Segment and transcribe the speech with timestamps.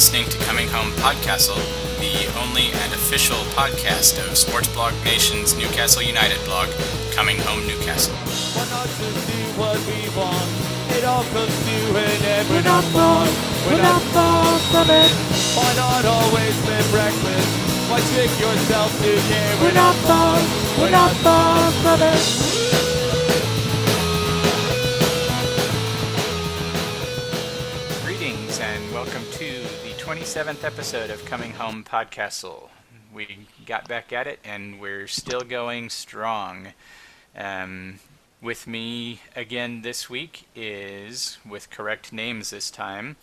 [0.00, 1.60] listening to Coming Home Podcastle,
[2.00, 6.70] the only and official podcast of Sports Blog Nation's Newcastle United blog,
[7.12, 8.16] Coming Home Newcastle.
[8.56, 10.48] Why not just do what we want?
[10.96, 12.48] It all comes to an end.
[12.48, 13.28] We're not far,
[13.68, 15.12] we're not far from it.
[15.52, 17.48] Why not always spend breakfast?
[17.92, 19.52] Why trick yourself to care?
[19.60, 20.40] We're not far,
[20.80, 22.89] we're not far from it.
[30.10, 32.68] 27th episode of Coming Home Podcastle.
[33.14, 36.72] We got back at it and we're still going strong.
[37.36, 38.00] Um,
[38.42, 43.18] with me again this week is, with correct names this time,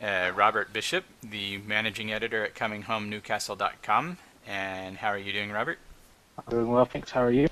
[0.00, 4.18] uh, Robert Bishop, the managing editor at ComingHomeNewcastle.com.
[4.46, 5.80] And how are you doing, Robert?
[6.38, 7.10] I'm doing well, thanks.
[7.10, 7.48] How are you?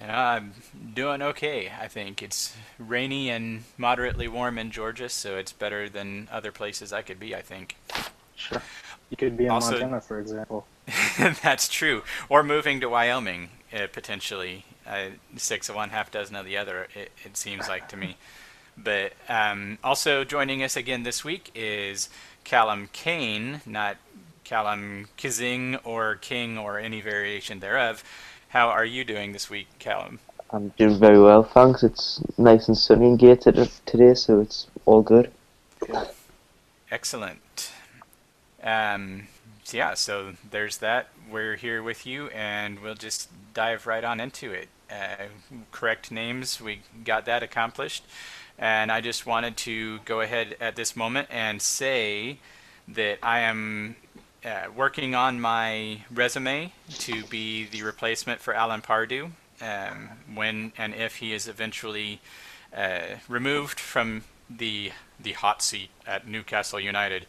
[0.00, 0.54] And I'm
[0.94, 2.22] doing okay, I think.
[2.22, 7.20] It's rainy and moderately warm in Georgia, so it's better than other places I could
[7.20, 7.76] be, I think.
[8.34, 8.62] Sure.
[9.10, 10.66] You could be in Also- Montana, for example.
[11.42, 12.02] That's true.
[12.28, 14.64] Or moving to Wyoming, uh, potentially.
[14.86, 18.16] Uh, six of one, half dozen of the other, it, it seems like to me.
[18.76, 22.08] But um, also joining us again this week is
[22.44, 23.98] Callum Kane, not
[24.44, 28.02] Callum Kizing or King or any variation thereof.
[28.50, 30.18] How are you doing this week, Callum?
[30.50, 31.84] I'm doing very well, thanks.
[31.84, 35.30] It's nice and sunny in Gateshead today, so it's all good.
[36.90, 37.70] Excellent.
[38.60, 39.28] Um,
[39.62, 41.10] so yeah, so there's that.
[41.30, 44.66] We're here with you, and we'll just dive right on into it.
[44.90, 45.26] Uh,
[45.70, 48.04] correct names, we got that accomplished.
[48.58, 52.38] And I just wanted to go ahead at this moment and say
[52.88, 53.94] that I am
[54.44, 60.94] uh, working on my resume to be the replacement for Alan Pardew um, when and
[60.94, 62.20] if he is eventually
[62.74, 67.26] uh, removed from the the hot seat at Newcastle United.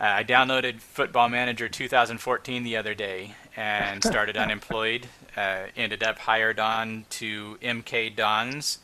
[0.00, 5.08] Uh, I downloaded Football Manager 2014 the other day and started unemployed.
[5.36, 8.78] Uh, ended up hired on to MK Dons.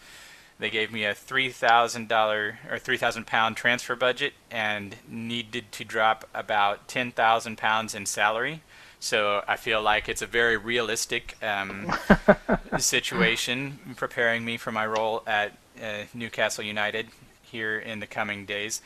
[0.59, 5.73] They gave me a three thousand dollar or three thousand pound transfer budget and needed
[5.73, 8.63] to drop about ten thousand pounds in salary.
[9.01, 11.93] So I feel like it's a very realistic um,
[12.79, 17.09] situation preparing me for my role at uh, Newcastle United
[17.43, 18.81] here in the coming days.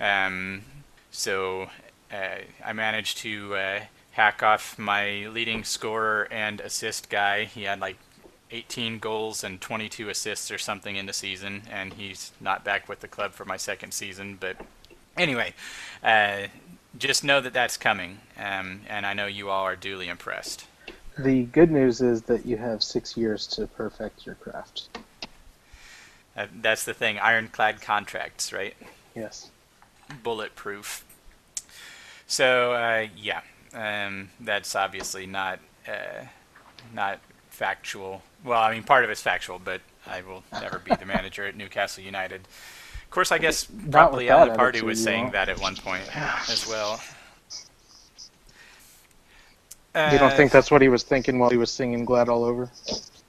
[0.00, 0.62] Um,
[1.12, 1.68] so
[2.12, 3.80] uh, I managed to uh,
[4.12, 7.44] hack off my leading scorer and assist guy.
[7.44, 7.98] He had like
[8.52, 13.00] 18 goals and 22 assists or something in the season, and he's not back with
[13.00, 14.36] the club for my second season.
[14.38, 14.56] But
[15.16, 15.54] anyway,
[16.04, 16.42] uh,
[16.98, 20.66] just know that that's coming, um, and I know you all are duly impressed.
[21.18, 24.88] The good news is that you have six years to perfect your craft.
[26.36, 28.74] Uh, that's the thing ironclad contracts, right?
[29.14, 29.50] Yes.
[30.22, 31.04] bulletproof.
[32.26, 33.42] So uh, yeah,
[33.74, 36.24] um, that's obviously not uh,
[36.94, 37.20] not
[37.52, 38.22] factual.
[38.44, 41.54] Well, I mean, part of it's factual, but I will never be the manager at
[41.56, 42.40] Newcastle United.
[43.04, 45.32] Of course, I guess Not probably with that Alan Pardew was saying won't.
[45.34, 46.04] that at one point
[46.48, 47.00] as well.
[49.94, 52.42] you don't Uh, think that's what he was thinking while he was singing Glad All
[52.44, 52.70] Over?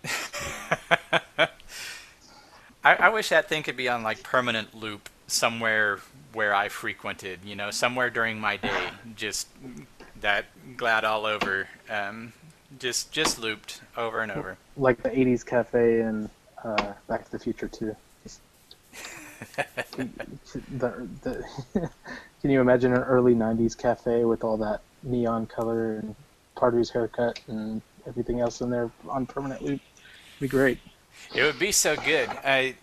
[2.86, 6.00] I, I wish that thing could be on like permanent loop somewhere
[6.34, 9.48] where I frequented, you know, somewhere during my day, just
[10.22, 10.46] that
[10.78, 12.34] glad all over, um,
[12.80, 14.58] just just looped over and over.
[14.78, 16.30] Like the 80s cafe in
[16.64, 17.96] uh, Back to the Future too.
[20.78, 21.44] the, the,
[22.42, 26.16] can you imagine an early 90s cafe with all that neon color and
[26.56, 29.82] Pardew's haircut and everything else in there on permanent loop?
[30.40, 30.80] Be great.
[31.36, 32.30] It would be so good.
[32.30, 32.76] I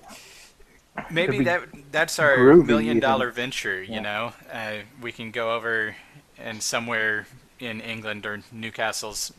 [1.10, 1.62] maybe that
[1.92, 3.32] that's our groovy million even.
[3.32, 3.82] venture.
[3.82, 4.00] You Yeah.
[4.00, 5.96] know, uh, we can go over
[6.38, 7.26] and somewhere
[7.58, 9.32] in England or Newcastle's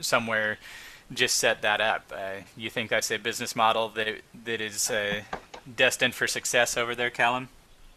[0.00, 0.58] somewhere
[1.12, 2.12] just set that up.
[2.14, 5.22] Uh, you think that's a business model that that is uh,
[5.76, 7.48] destined for success over there, Callum?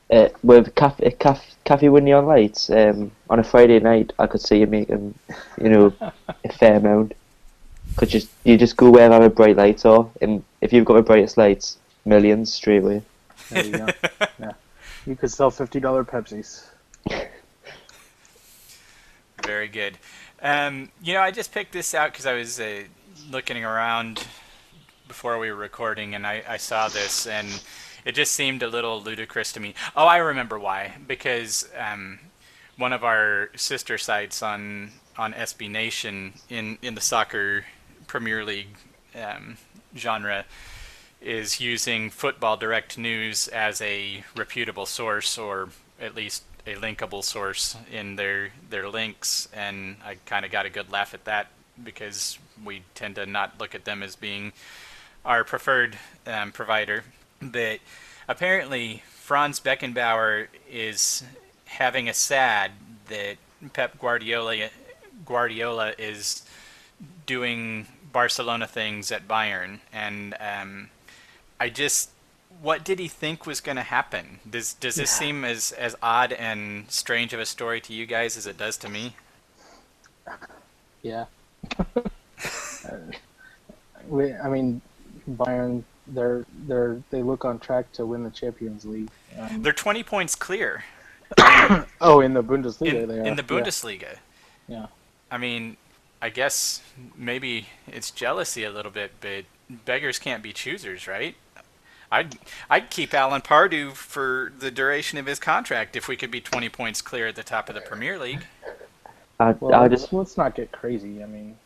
[0.10, 4.42] Uh, with cafe, cafe, cafe with neon lights, um, on a Friday night, I could
[4.42, 5.14] see you making,
[5.62, 7.14] you know, a fair amount.
[7.96, 11.02] Could just you just go wherever the bright lights are, and if you've got the
[11.02, 13.02] brightest lights, millions straight away.
[13.50, 13.88] There you go.
[14.40, 14.54] yeah.
[15.06, 16.68] You could sell $50 Pepsis.
[19.44, 19.98] Very good.
[20.42, 22.84] Um, you know, I just picked this out because I was uh,
[23.30, 24.26] looking around
[25.08, 27.48] before we were recording, and I, I saw this, and
[28.06, 29.76] it just seemed a little ludicrous to me.
[29.96, 30.96] Oh, I remember why.
[31.08, 32.20] Because um,
[32.78, 37.66] one of our sister sites on on SB Nation in in the soccer
[38.08, 38.76] Premier League
[39.16, 39.58] um,
[39.96, 40.46] genre
[41.22, 47.76] is using Football Direct News as a reputable source, or at least a linkable source
[47.92, 51.48] in their their links, and I kind of got a good laugh at that
[51.82, 54.54] because we tend to not look at them as being
[55.26, 55.98] our preferred
[56.28, 57.04] um, provider.
[57.42, 57.80] But
[58.28, 61.24] apparently, Franz Beckenbauer is
[61.66, 62.72] having a sad
[63.08, 63.38] that
[63.74, 64.70] Pep Guardiola
[65.26, 66.44] Guardiola is
[67.26, 70.90] doing Barcelona things at Bayern, and um,
[71.60, 72.10] I just
[72.62, 74.40] what did he think was going to happen?
[74.50, 75.20] Does does this Yeah.
[75.20, 78.78] seem as as odd and strange of a story to you guys as it does
[78.78, 79.16] to me?
[81.02, 81.26] Yeah.
[82.84, 82.98] Uh,
[84.08, 84.82] we, I mean,
[85.30, 89.10] Bayern, they're they're they look on track to win the Champions League.
[89.38, 90.84] Um, They're 20 points clear
[92.02, 93.24] oh, in the Bundesliga, in, they are.
[93.24, 93.48] in the Yeah.
[93.62, 94.18] Bundesliga.
[94.68, 94.88] Yeah.
[95.30, 95.78] I mean,
[96.24, 96.82] I guess
[97.16, 99.46] maybe it's jealousy a little bit, but
[99.86, 101.36] beggars can't be choosers, right?
[102.12, 102.38] I'd
[102.70, 106.68] I'd keep Alan Pardew for the duration of his contract if we could be 20
[106.70, 108.46] points clear at the top of the Premier League.
[109.40, 111.24] I, Well, I let's, just let's not get crazy.
[111.24, 111.58] I mean,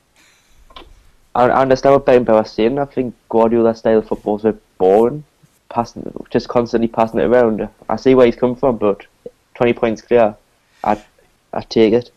[1.33, 2.77] I, I understand what Beckenbauer's saying.
[2.77, 5.23] I think Guardiola style football's a bit boring,
[5.69, 7.67] passing, just constantly passing it around.
[7.89, 9.05] I see where he's come from, but
[9.55, 10.35] twenty points clear,
[10.83, 11.03] I
[11.53, 12.11] I take it.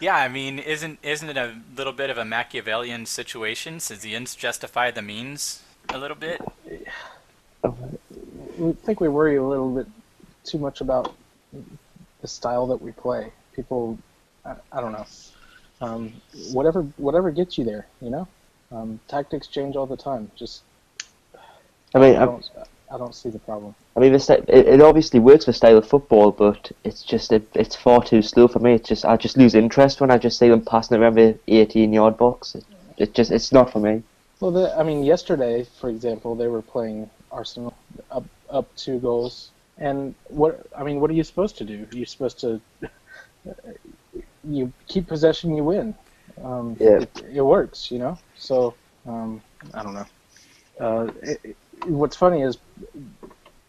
[0.00, 3.74] Yeah, I mean, isn't isn't it a little bit of a Machiavellian situation?
[3.74, 6.42] Does the ends justify the means a little bit?
[7.64, 9.86] I think we worry a little bit
[10.44, 11.14] too much about
[12.20, 13.32] the style that we play.
[13.54, 13.98] People,
[14.44, 15.06] I, I don't know.
[15.80, 16.12] Um,
[16.52, 18.26] whatever whatever gets you there, you know.
[18.72, 20.30] Um, tactics change all the time.
[20.36, 20.62] Just
[21.94, 22.44] I mean, I don't
[22.92, 23.74] I don't see the problem.
[23.96, 27.76] I mean, it, it obviously works for style of football, but it's just it, it's
[27.76, 28.74] far too slow for me.
[28.74, 31.92] It's just I just lose interest when I just see them passing around the eighteen
[31.92, 32.54] yard box.
[32.54, 32.64] It,
[32.96, 34.02] it just it's not for me.
[34.40, 37.76] Well, the, I mean, yesterday, for example, they were playing Arsenal
[38.10, 41.86] up up two goals, and what I mean, what are you supposed to do?
[41.92, 42.60] You're supposed to
[44.44, 45.96] you keep possession, you win.
[46.42, 46.98] Um, Yeah.
[46.98, 48.18] it, it works, you know.
[48.36, 48.76] So
[49.06, 49.42] um,
[49.74, 50.06] I don't know.
[50.80, 52.58] Uh, it, it- what's funny is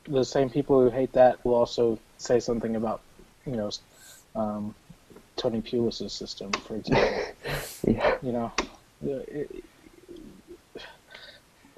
[0.07, 3.03] the same people who hate that will also say something about
[3.45, 3.71] you know
[4.35, 4.75] um,
[5.37, 7.23] Tony Pulis's system, for example
[7.87, 8.17] Yeah.
[8.21, 8.53] you know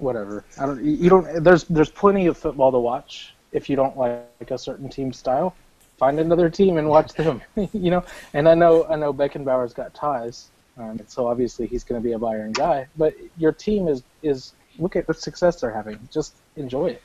[0.02, 0.44] whatever.
[0.58, 4.50] I don't you don't there's there's plenty of football to watch if you don't like
[4.50, 5.54] a certain team style.
[5.98, 7.40] Find another team and watch them
[7.72, 8.04] you know?
[8.34, 12.14] And i know i know beckenbauer's got ties um, so obviously he's going to be
[12.14, 15.98] a bayern guy but your team is is look at the success they're having.
[16.10, 17.02] Just enjoy it.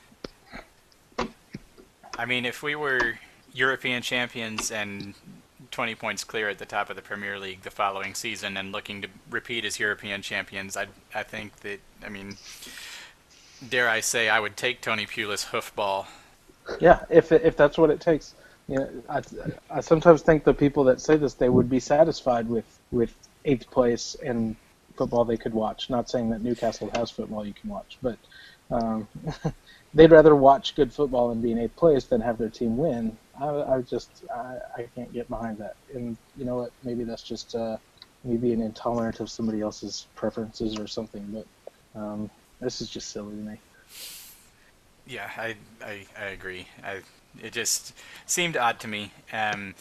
[2.18, 3.20] I mean, if we were
[3.54, 5.14] European champions and
[5.72, 9.02] 20 points clear at the top of the Premier League the following season and looking
[9.02, 12.38] to repeat as European champions, I I think that I mean,
[13.68, 16.08] dare I say, I would take Tony Pulis hoofball.
[16.80, 18.36] Yeah, if if that's what it takes.
[18.68, 19.22] You know, I
[19.70, 23.14] I sometimes think the people that say this they would be satisfied with with
[23.46, 24.56] eighth place and
[24.98, 25.90] football they could watch.
[25.90, 28.18] Not saying that Newcastle has football you can watch, but
[28.72, 29.08] um,
[29.94, 33.18] they'd rather watch good football and be in eighth place than have their team win.
[33.40, 35.76] I, I just I, I can't get behind that.
[35.94, 36.72] And you know what?
[36.84, 37.78] Maybe that's just uh,
[38.24, 41.26] me being intolerant of somebody else's preferences or something.
[41.94, 42.30] But um,
[42.60, 43.58] this is just silly to me.
[45.06, 46.68] Yeah, I I, I agree.
[46.84, 47.02] I,
[47.42, 47.94] it just
[48.26, 49.12] seemed odd to me.
[49.32, 49.76] Um,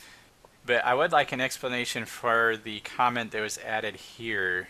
[0.65, 4.69] but I would like an explanation for the comment that was added here.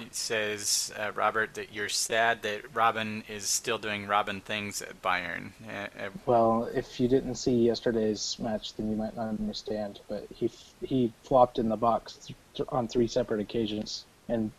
[0.00, 5.00] It says, uh, Robert, that you're sad that Robin is still doing Robin things at
[5.02, 5.52] Bayern.
[5.68, 10.00] Uh, uh, Well, if you didn't see yesterday's match, then you might not understand.
[10.08, 10.50] But he
[10.82, 12.18] he flopped in the box
[12.54, 14.50] th- on three separate occasions, and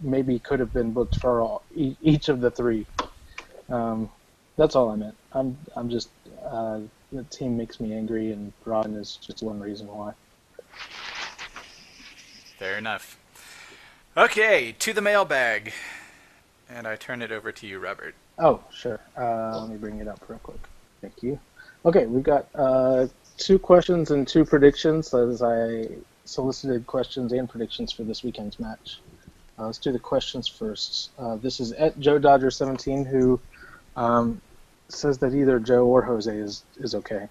[0.00, 2.86] maybe could have been booked for all, e- each of the three.
[3.68, 4.10] Um,
[4.56, 5.16] that's all I meant.
[5.32, 6.08] I'm I'm just
[6.44, 6.80] uh,
[7.12, 10.12] the team makes me angry, and Robin is just one reason why.
[12.58, 13.18] fair enough.
[14.16, 15.72] Okay, to the mailbag.
[16.70, 18.14] And I turn it over to you, Robert.
[18.38, 19.00] Oh, sure.
[19.18, 20.60] Uh, let me bring it up real quick.
[21.00, 21.36] Thank you.
[21.84, 25.88] Okay, we've got uh, two questions and two predictions as I
[26.26, 29.00] solicited questions and predictions for this weekend's match.
[29.58, 31.10] Uh, let's do the questions first.
[31.18, 33.40] Uh, this is at Joe Dodger 17 who
[33.96, 34.40] um,
[34.88, 37.26] says that either Joe or Jose is, is okay.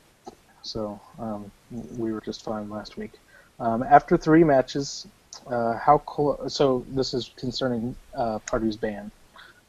[0.64, 1.50] So um,
[1.98, 3.14] we were just fine last week.
[3.62, 5.08] Um, after three matches,
[5.48, 9.12] uh, how clo- so this is concerning uh, Pardew's ban.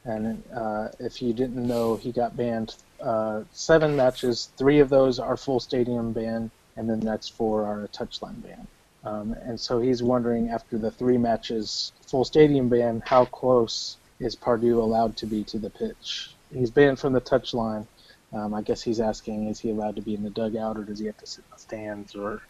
[0.05, 4.49] And uh, if you didn't know, he got banned uh, seven matches.
[4.57, 8.67] Three of those are full stadium ban, and the next four are a touchline ban.
[9.03, 14.35] Um, and so he's wondering, after the three matches full stadium ban, how close is
[14.35, 16.35] Pardew allowed to be to the pitch?
[16.53, 17.87] He's banned from the touchline,
[18.33, 20.99] Um, I guess he's asking, is he allowed to be in the dugout or does
[20.99, 22.41] he have to sit in the stands or,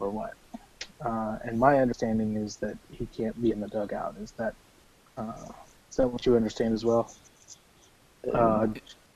[0.00, 0.34] or what?
[1.04, 4.14] Uh, and my understanding is that he can't be in the dugout.
[4.22, 4.54] Is that,
[5.16, 5.32] uh,
[5.90, 7.12] is that what you understand as well?
[8.32, 8.68] Uh,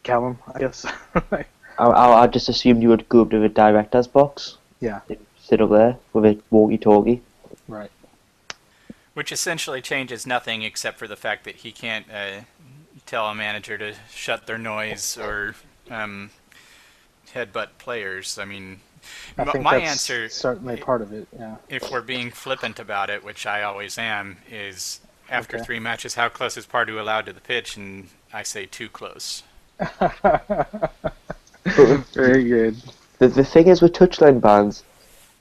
[0.02, 0.84] Callum, I guess.
[1.32, 1.44] I,
[1.78, 5.00] I, I just assumed you would go up to the director's box, yeah,
[5.42, 7.22] sit up there with a walkie-talkie.
[7.68, 7.90] right.
[9.14, 12.42] Which essentially changes nothing except for the fact that he can't uh,
[13.06, 15.54] tell a manager to shut their noise or
[15.90, 16.30] um,
[17.32, 18.38] headbutt players.
[18.38, 18.80] I mean,
[19.38, 21.26] I m- think my that's answer, certainly part of it.
[21.38, 21.56] Yeah.
[21.68, 25.64] if we're being flippant about it, which I always am, is after Okay.
[25.64, 27.76] three matches, how close is Pardew allowed to the pitch?
[27.76, 29.42] And I say too close.
[31.64, 32.76] Very good.
[33.18, 34.84] The, the thing is with touchline bans,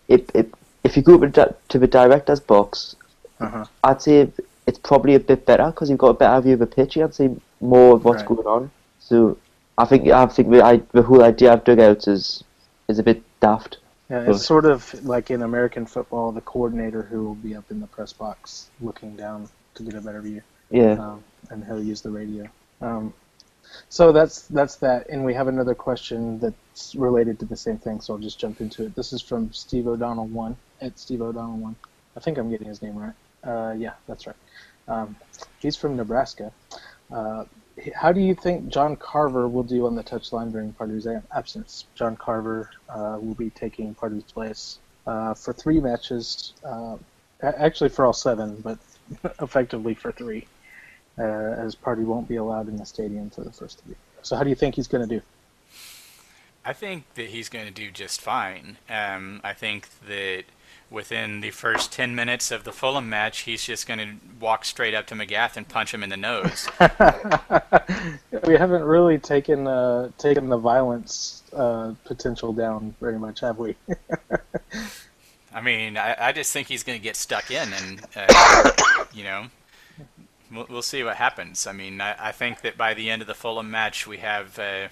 [0.07, 0.51] it, it,
[0.83, 2.95] if you go up to di- to the director's box,
[3.39, 3.65] Uh-huh.
[3.83, 4.29] I'd say
[4.65, 6.95] it's probably a bit better because you've got a better view of the pitch.
[6.95, 7.29] You can see
[7.61, 8.29] more of what's Right.
[8.29, 8.71] going on.
[8.99, 9.37] So
[9.77, 12.43] I think I think the, I, the whole idea of dugouts is
[12.87, 13.77] is a bit daft.
[14.09, 17.79] Yeah, it's sort of like in American football, the coordinator who will be up in
[17.79, 20.93] the press box looking down to get a better view, Yeah.
[20.93, 22.47] um, and he'll use the radio.
[22.81, 23.13] Um,
[23.89, 27.99] so that's that's that, and we have another question that's related to the same thing.
[27.99, 28.95] So I'll just jump into it.
[28.95, 31.75] This is from Steve O'Donnell one at Steve O'Donnell one.
[32.15, 33.17] I think I'm getting his name right.
[33.43, 34.35] Uh, yeah, that's right.
[34.87, 35.15] Um,
[35.59, 36.51] he's from Nebraska.
[37.11, 37.45] Uh,
[37.93, 41.85] how do you think John Carver will do on the touchline during Pardew's a- absence?
[41.95, 46.97] John Carver uh, will be taking Pardew's place uh, for three matches, uh,
[47.41, 48.79] actually for all seven, but
[49.41, 50.47] effectively for three,
[51.19, 53.95] uh, as Pardew won't be allowed in the stadium for the first three.
[54.21, 55.21] So how do you think he's going to do?
[56.67, 58.77] I think that he's going to do just fine.
[58.89, 60.45] Um, I think that
[60.89, 64.93] within the first 10 minutes of the Fulham match, he's just going to walk straight
[64.93, 66.69] up to Magath and punch him in the nose.
[68.47, 73.75] we haven't really taken uh, taken the violence uh, potential down very much, have we?
[75.53, 78.71] I mean, I, I just think he's going to get stuck in, and, uh,
[79.13, 79.45] you know,
[80.51, 81.65] we'll, we'll see what happens.
[81.65, 84.59] I mean, I, I think that by the end of the Fulham match, we have
[84.59, 84.89] uh,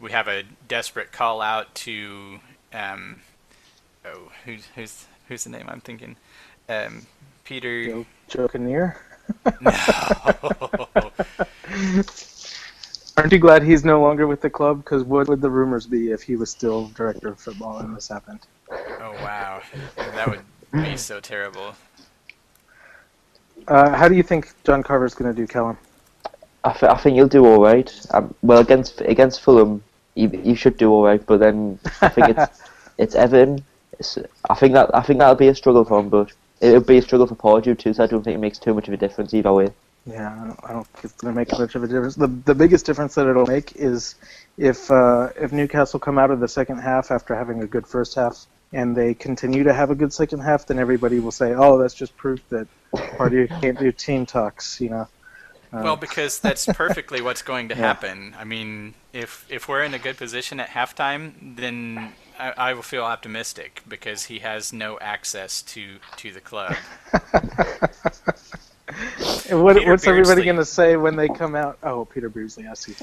[0.00, 2.40] we have a desperate call out to
[2.72, 3.20] um,
[4.04, 6.16] oh, who's who's who's the name I'm thinking?
[6.68, 7.06] Um,
[7.44, 7.86] Peter.
[7.86, 9.00] Joe, Joe Kinnear?
[9.60, 9.70] No.
[13.16, 14.84] Aren't you glad he's no longer with the club?
[14.84, 18.08] Because what would the rumors be if he was still director of football and this
[18.08, 18.40] happened?
[18.70, 19.62] Oh wow,
[19.96, 20.40] that would
[20.72, 21.74] be so terrible.
[23.66, 25.76] Uh, how do you think John Carver's going to do, Callum?
[26.64, 27.92] I, th- I think he'll do all right.
[28.10, 29.82] Um, well, against against Fulham,
[30.14, 31.24] he, he should do all right.
[31.24, 32.62] But then I think it's
[32.98, 33.64] it's Everton.
[33.98, 36.98] It's, I think that I think that'll be a struggle for him, but it'll be
[36.98, 37.92] a struggle for Pardew too.
[37.94, 39.68] So I don't think it makes too much of a difference either way.
[40.06, 42.14] Yeah, I don't, I don't think it's going to make much of a difference.
[42.14, 44.14] The the biggest difference that it'll make is
[44.56, 48.14] if uh, if Newcastle come out of the second half after having a good first
[48.14, 51.78] half and they continue to have a good second half, then everybody will say, "Oh,
[51.78, 55.08] that's just proof that Pardew can't do team talks." You know.
[55.72, 57.82] Uh, Well, because that's perfectly what's going to Yeah.
[57.82, 58.34] happen.
[58.38, 62.82] I mean, if if we're in a good position at halftime, then I, I will
[62.82, 66.76] feel optimistic because he has no access to to the club.
[69.50, 71.78] What, what's everybody going to say when they come out?
[71.82, 72.94] Oh, Peter Beardsley, I see.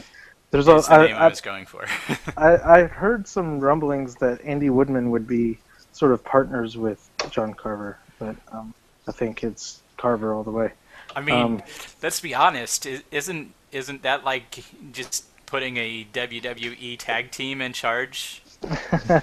[0.51, 1.85] There's That's a, the name I, I, was going for.
[2.37, 5.57] I, I heard some rumblings that Andy Woodman would be
[5.91, 8.73] sort of partners with John Carver, but um,
[9.07, 10.71] I think it's Carver all the way.
[11.15, 11.63] I mean, Um,
[12.01, 12.87] let's be honest.
[13.11, 18.41] Isn't isn't that like just putting a WWE tag team in charge?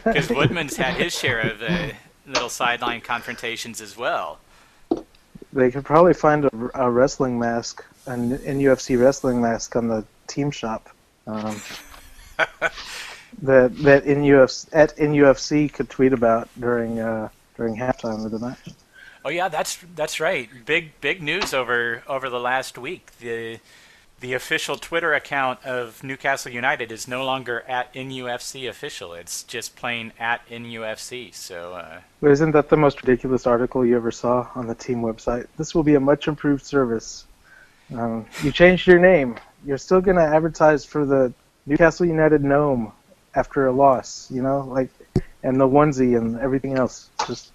[0.04, 1.92] Because Woodman's had his share of the
[2.26, 4.38] little sideline confrontations as well.
[5.52, 10.50] They could probably find a, a wrestling mask, an NUFC wrestling mask on the team
[10.50, 10.88] shop.
[11.26, 11.60] Um,
[13.42, 18.68] that that NUFC at NUFC could tweet about during uh, during halftime of the match.
[19.24, 20.48] Oh yeah, that's that's right.
[20.64, 23.10] Big big news over over the last week.
[23.20, 23.58] The
[24.22, 29.14] the official Twitter account of Newcastle United is no longer at NUFC official.
[29.14, 31.34] It's just plain at NUFC.
[31.34, 35.48] So uh, isn't that the most ridiculous article you ever saw on the team website?
[35.58, 37.26] This will be a much improved service.
[37.92, 39.38] Um, you changed your name.
[39.66, 41.34] You're still going to advertise for the
[41.66, 42.92] Newcastle United gnome
[43.34, 44.90] after a loss, you know, like,
[45.42, 47.10] and the onesie and everything else.
[47.26, 47.50] Just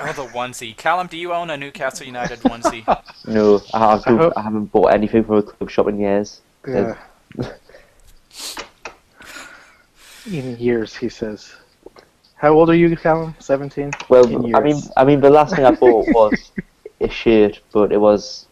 [0.00, 0.76] oh, the onesie.
[0.76, 2.84] Callum, do you own a Newcastle United onesie?
[3.26, 6.40] No, I, I, don't, hope- I haven't bought anything from a club shop in years.
[6.66, 6.96] yeah.
[10.26, 11.54] in years, he says.
[12.36, 13.34] How old are you, Callum?
[13.38, 13.90] Seventeen.
[14.08, 14.80] Well, In I mean.
[14.96, 16.52] I mean, the last thing I bought was
[17.00, 18.46] a shirt, but it was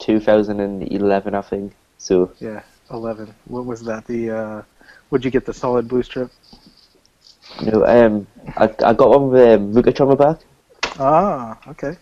[0.00, 1.72] 2011, I think.
[1.98, 3.34] So Yeah, eleven.
[3.46, 4.06] What was that?
[4.06, 4.62] The uh,
[5.10, 6.30] would you get the solid blue strip?
[7.62, 10.40] No, know, um, I, I got one with um, Vuckic on my back.
[10.98, 11.96] Ah, okay.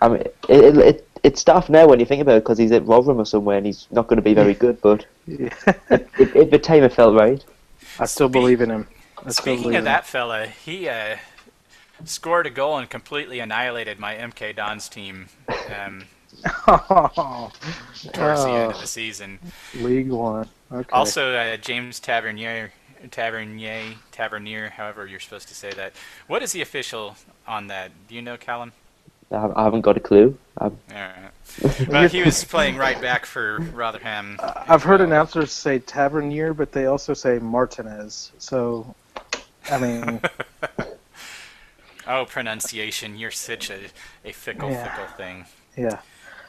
[0.00, 2.72] I mean, it, it, it it's tough now when you think about it because he's
[2.72, 4.80] at Rotherham or somewhere and he's not going to be very good.
[4.80, 5.50] But Yeah.
[5.88, 7.42] at, at the time, it felt right.
[7.98, 8.86] I still Speak- believe in him.
[9.18, 11.16] I still Speaking believe of in that fella, he uh,
[12.04, 15.28] scored a goal and completely annihilated my MK Dons team
[15.76, 16.04] um.
[16.66, 17.52] Oh,
[18.12, 18.80] towards the end of Oh.
[18.80, 19.38] the season.
[19.76, 20.48] League One.
[20.72, 20.88] Okay.
[20.90, 22.72] Also, uh, James Tavernier,
[23.10, 25.92] Tavernier, Tavernier, however you're supposed to say that.
[26.26, 27.16] What is the official
[27.46, 27.90] on that?
[28.08, 28.72] Do you know, Callum?
[29.30, 30.36] I, I haven't got a clue.
[30.58, 31.88] I'm, Alright.
[31.88, 34.38] Well, he was playing right back for Rotherham.
[34.40, 35.08] I've heard well.
[35.08, 38.32] announcers say Tavernier, but they also say Martinez.
[38.38, 38.94] So,
[39.70, 40.20] I mean,
[42.06, 43.16] Oh, pronunciation.
[43.16, 43.78] You're such a,
[44.24, 44.84] a fickle, Yeah.
[44.96, 45.46] fickle thing.
[45.76, 46.00] yeah.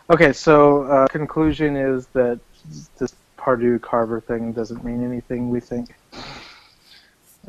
[0.09, 2.39] Okay, so uh, conclusion is that
[2.97, 5.49] this Pardew Carver thing doesn't mean anything.
[5.49, 5.95] We think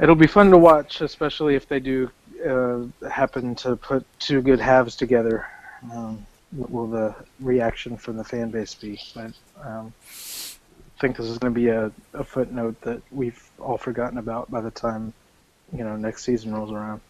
[0.00, 2.10] it'll be fun to watch, especially if they do
[2.46, 5.46] uh, happen to put two good halves together.
[5.92, 9.00] Um, what will the reaction from the fan base be?
[9.14, 9.32] But
[9.62, 14.18] um, I think this is going to be a, a footnote that we've all forgotten
[14.18, 15.12] about by the time
[15.72, 17.00] you know next season rolls around.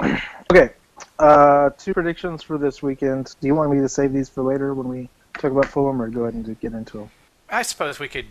[0.50, 0.70] okay,
[1.18, 3.34] uh, two predictions for this weekend.
[3.40, 6.08] Do you want me to save these for later when we talk about Fulham, or
[6.08, 7.10] go ahead and get into them?
[7.48, 8.26] I suppose we could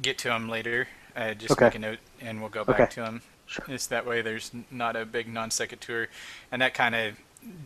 [0.00, 0.88] get to them later.
[1.18, 1.64] Uh, just Okay.
[1.66, 2.90] make a note and we'll go back Okay.
[2.94, 3.22] to him.
[3.46, 3.64] Sure.
[3.66, 6.08] Just that way there's not a big non sequitur.
[6.52, 7.16] And that kind of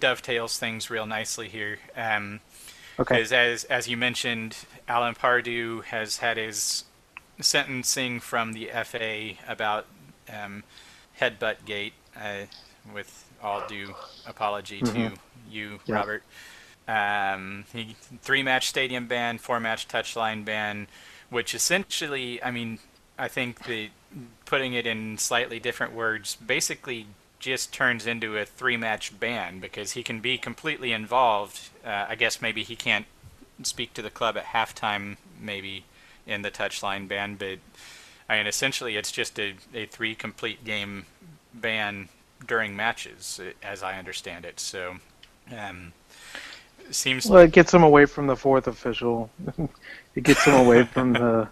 [0.01, 1.79] dovetails things real nicely here.
[1.97, 2.41] Um,
[2.99, 3.15] Okay.
[3.17, 4.55] Because as as you mentioned,
[4.87, 6.85] Alan Pardew has had his
[7.41, 9.87] sentencing from the FA about
[10.33, 10.63] um,
[11.21, 11.95] headbutt gate.
[12.17, 12.45] Uh,
[12.93, 13.95] with all due
[14.27, 15.19] apology to Mhm.
[15.49, 15.95] you, Yeah.
[15.95, 16.23] Robert.
[16.89, 20.89] Um, he three match stadium ban, four match touchline ban,
[21.31, 22.79] which essentially, I mean,
[23.19, 23.91] I think the
[24.45, 27.07] putting it in slightly different words, basically
[27.39, 31.71] just turns into a three match ban because he can be completely involved.
[31.85, 33.07] Uh, I guess maybe he can't
[33.63, 35.85] speak to the club at halftime, maybe
[36.27, 37.59] in the touchline ban, but
[38.29, 41.07] I mean, essentially, it's just a, a three complete game
[41.53, 42.09] ban
[42.47, 44.61] during matches, as I understand it.
[44.61, 44.97] So,
[45.55, 45.93] um,
[46.91, 49.31] seems Well, it gets him away from the fourth official.
[50.15, 51.49] it gets him away from the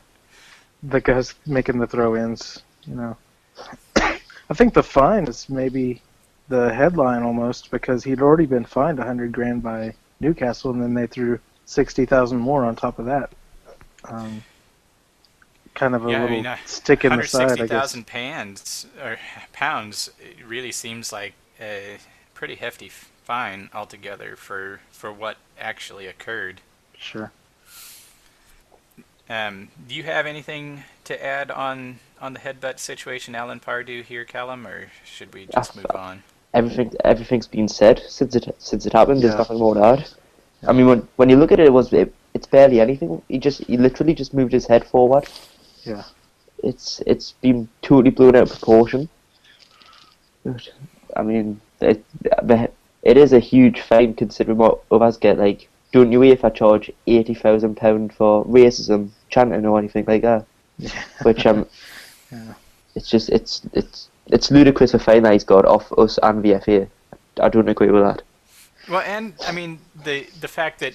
[0.83, 2.63] the guys making the throw-ins.
[2.85, 3.17] You know,
[3.97, 6.03] I think the fine is maybe
[6.49, 10.95] the headline almost because he'd already been fined a hundred grand by Newcastle, and then
[10.95, 13.31] they threw sixty thousand more on top of that.
[14.05, 14.45] Um,
[15.75, 17.95] kind of a Yeah, I little mean, uh, stick in the side, I guess.
[17.95, 19.19] 160,000 pounds or
[19.53, 20.11] pounds
[20.45, 21.99] really seems like a
[22.35, 26.63] pretty hefty fine altogether for for what actually occurred.
[26.97, 27.33] Sure.
[29.31, 34.27] Um, do you have anything to add on on the headbutt situation, Alan Pardew here,
[34.27, 36.23] Callum, or should we just move on?
[36.53, 39.23] everything everything's been said since it since it happened.
[39.23, 40.09] There's nothing more to add.
[40.67, 43.23] I mean, when when you look at it, it was it, it's barely anything.
[43.29, 45.29] He just he literally just moved his head forward.
[45.85, 46.05] Yeah.
[46.63, 49.09] It's it's been totally blown out of proportion.
[51.17, 52.05] I mean, it
[53.03, 55.39] it is a huge fine considering what others get.
[55.39, 60.23] Like, don't you if I charge eighty thousand pound for racism, chanting, or anything like
[60.23, 60.47] that?
[61.23, 61.67] Which um,
[62.33, 62.55] Yeah.
[62.95, 66.59] it's just it's it's it's ludicrous to find that he's got off us and the
[66.61, 66.89] FA.
[67.41, 68.23] I don't agree with that.
[68.89, 70.95] Well, and I mean the the fact that,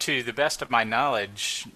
[0.00, 1.66] to the best of my knowledge,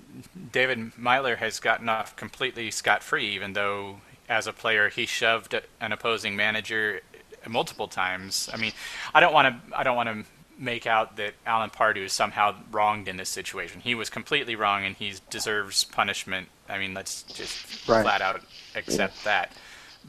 [0.52, 5.54] David Meyler has gotten off completely scot free, even though as a player he shoved
[5.80, 7.00] an opposing manager
[7.48, 8.48] multiple times.
[8.52, 8.72] I mean,
[9.14, 10.24] I don't want to I don't want to
[10.62, 13.80] make out that Alan Pardew is somehow wronged in this situation.
[13.80, 16.48] He was completely wrong, and he deserves punishment.
[16.68, 18.02] I mean, let's just Right.
[18.02, 18.40] flat out
[18.76, 19.52] accept that.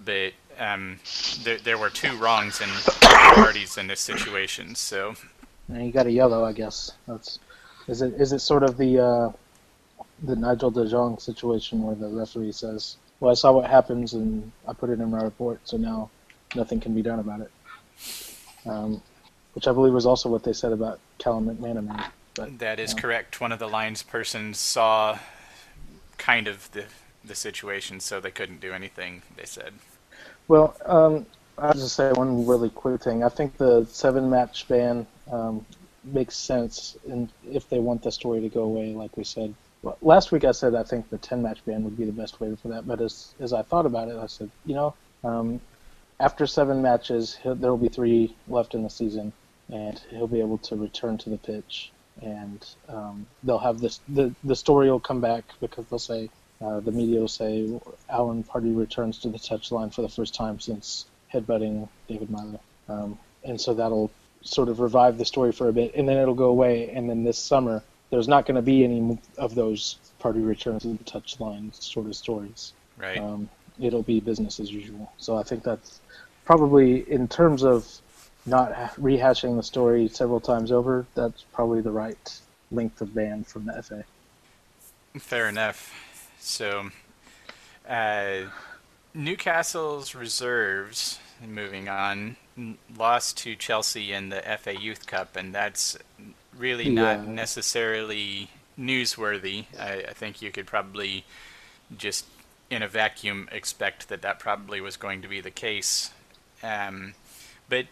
[0.05, 0.99] But um,
[1.43, 2.69] there, there were two wrongs in
[3.01, 5.15] parties in this situation, so
[5.67, 6.91] And you got a yellow, I guess.
[7.07, 7.39] That's
[7.87, 8.13] is it.
[8.21, 9.31] Is it sort of the uh,
[10.23, 14.51] the Nigel De Jong situation where the referee says, "Well, I saw what happens and
[14.67, 16.09] I put it in my report, so now
[16.55, 17.51] nothing can be done about it."
[18.65, 19.01] Um,
[19.53, 22.05] which I believe was also what they said about Callum McManaman.
[22.35, 23.39] But that is correct.
[23.39, 25.19] One of the lines persons saw
[26.17, 26.85] kind of the
[27.25, 29.21] the situation, so they couldn't do anything.
[29.37, 29.73] They said.
[30.47, 31.25] Well, um,
[31.57, 33.23] I'll just say one really quick thing.
[33.23, 35.65] I think the seven match ban um,
[36.03, 39.53] makes sense and if they want the story to go away, like we said.
[39.81, 42.39] Well, last week I said I think the 10 match ban would be the best
[42.39, 45.59] way for that, but as, as I thought about it, I said, you know, um,
[46.19, 49.33] after seven matches, there will be three left in the season,
[49.73, 51.91] and he'll be able to return to the pitch.
[52.21, 56.29] And um, they'll have this, the, the story will come back because they'll say,
[56.63, 57.51] Uh, the media will say
[58.07, 62.61] Alan Pardew returns to the touchline for the first time since headbutting David Meyler.
[62.87, 64.09] Um, and so that'll
[64.43, 66.75] sort of revive the story for a bit, and then it'll go away.
[66.95, 67.81] And then this summer,
[68.11, 72.15] there's not going to be any of those Pardew returns to the touchline sort of
[72.15, 72.73] stories.
[72.97, 73.19] Right.
[73.19, 75.11] Um, it'll be business as usual.
[75.17, 75.99] So I think that's
[76.45, 77.79] probably, in terms of
[78.45, 82.39] not rehashing the story several times over, that's probably the right
[82.71, 84.03] length of ban from the FA.
[85.17, 86.29] Fair enough.
[86.39, 86.89] So,
[87.87, 88.41] uh,
[89.13, 92.35] Newcastle's reserves, moving on,
[92.97, 95.97] lost to Chelsea in the FA Youth Cup, and that's
[96.57, 97.25] really not Yeah.
[97.25, 99.65] necessarily newsworthy.
[99.79, 101.25] I, I think you could probably
[101.95, 102.25] just
[102.69, 106.11] in a vacuum expect that that probably was going to be the case.
[106.63, 107.13] Um,
[107.69, 107.85] but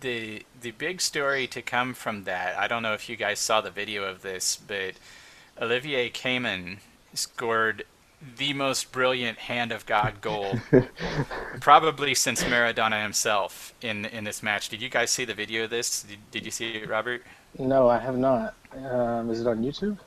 [0.00, 3.60] the the big story to come from that, I don't know if you guys saw
[3.60, 4.94] the video of this, but
[5.60, 6.78] Olivier Kemen
[7.14, 7.84] scored
[8.36, 10.60] the most brilliant hand of God goal,
[11.60, 14.68] probably since Maradona himself in in this match.
[14.68, 16.02] Did you guys see the video of this?
[16.02, 17.22] Did, did you see it, Robert?
[17.58, 18.54] No, I have not.
[18.72, 19.98] Um, is it on YouTube?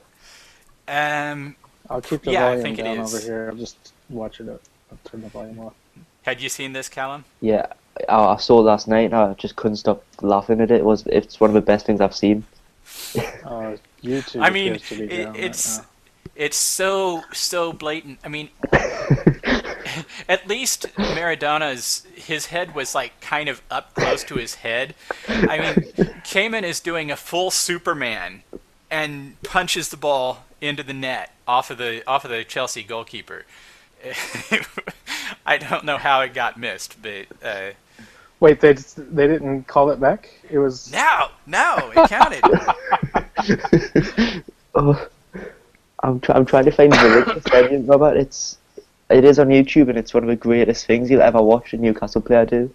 [0.88, 1.56] Um,
[1.88, 3.14] I'll keep the Yeah, I volume think it down is.
[3.14, 3.48] over here.
[3.50, 4.48] I'll just watch it.
[4.48, 4.62] Up.
[4.90, 5.74] I'll turn the volume off.
[6.22, 7.24] had you seen this, Callum?
[7.40, 7.72] Yeah,
[8.08, 10.80] I, I saw last night and I just couldn't stop laughing at it.
[10.80, 12.44] It was it's one of the best things I've seen.
[13.44, 14.42] Uh, YouTube.
[14.42, 15.80] I mean, appears to be it, down right it's
[16.34, 18.18] it's so so blatant.
[18.24, 18.48] I mean,
[20.28, 24.94] at least Maradona's his head was like kind of up close to his head.
[25.28, 25.74] I mean,
[26.24, 28.42] Kemen is doing a full Superman
[28.90, 33.44] and punches the ball into the net off of the off of the Chelsea goalkeeper.
[35.46, 37.70] I don't know how it got missed, but uh,
[38.42, 40.28] Wait, they just, they didn't call it back.
[40.50, 42.42] It was no, no, it counted.
[44.74, 45.06] Oh,
[46.02, 48.16] I'm try- I'm trying to find the link, Brilliant, Robert.
[48.16, 48.56] It's
[49.10, 51.76] it is on YouTube and it's one of the greatest things you'll ever watch a
[51.76, 52.74] Newcastle player do.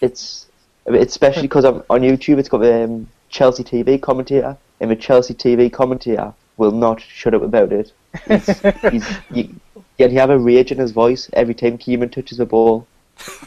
[0.00, 0.46] It's
[0.90, 4.96] I especially because on on YouTube it's got the um, Chelsea TV commentator and the
[4.96, 7.92] Chelsea TV commentator will not shut up about it.
[8.26, 9.54] He's, he's, you,
[9.98, 12.86] yeah, he have a rage in his voice every time Kemen touches the ball.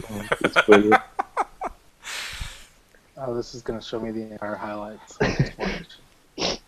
[0.10, 1.02] Oh, it's brilliant.
[3.24, 5.16] Oh, this is gonna show me the entire highlights.
[5.22, 6.60] I'll just watch.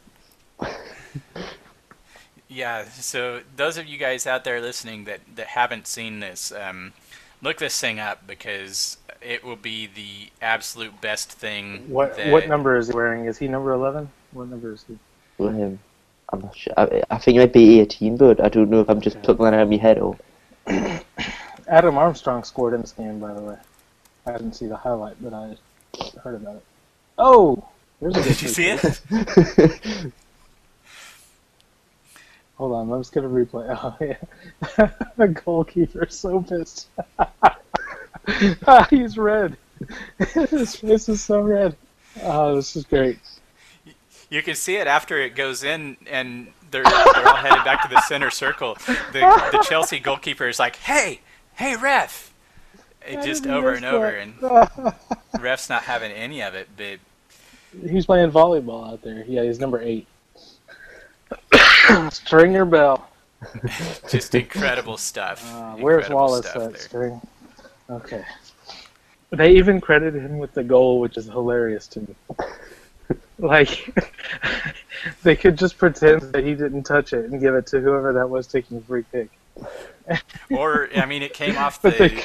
[2.48, 6.94] Yeah, so those of you guys out there listening that, that haven't seen this, um,
[7.42, 11.90] look this thing up because it will be the absolute best thing.
[11.90, 13.26] What that, what number is he wearing?
[13.26, 14.12] Is he number eleven?
[14.34, 15.00] What number is he?
[15.44, 15.80] Um,
[16.34, 16.74] I'm not sure.
[16.76, 19.46] I, I think it might be 18, but I don't know if I'm just plucking
[19.46, 20.18] that out of my head or.
[21.68, 23.58] Adam Armstrong scored in this game, by the way.
[24.26, 25.56] I didn't see the highlight, but I
[26.24, 26.64] heard about it.
[27.20, 27.64] Oh,
[28.02, 29.02] there's a Did you see it?
[32.56, 33.70] Hold on, let's get a replay.
[33.84, 34.18] Oh yeah,
[35.18, 36.88] the goalkeeper's so pissed.
[38.66, 39.58] Ah, He's red.
[40.34, 41.76] His face is so red.
[42.22, 43.20] Oh, this is great.
[44.34, 47.90] You can see it after it goes in, and they're, they're all headed back to
[47.94, 48.76] the center circle.
[49.12, 51.22] The, the Chelsea goalkeeper is like, hey,
[51.54, 52.34] hey, ref!
[53.06, 54.96] It just over and over, that.
[55.36, 57.00] and ref's not having any of it, but
[57.88, 59.24] He's playing volleyball out there.
[59.28, 60.08] Yeah, he's number eight.
[62.10, 63.08] Stringer Bell.
[64.10, 65.44] just incredible stuff.
[65.54, 66.72] Uh, where's Incredible Wallace stuff at?
[66.72, 66.82] there.
[66.82, 67.22] String?
[67.90, 68.24] Okay.
[69.32, 72.16] They even credited him with the goal, which is hilarious to me.
[73.44, 73.94] Like,
[75.24, 78.30] they could just pretend that he didn't touch it and give it to whoever that
[78.30, 79.30] was taking the free kick.
[80.52, 82.24] Or I mean, it came off the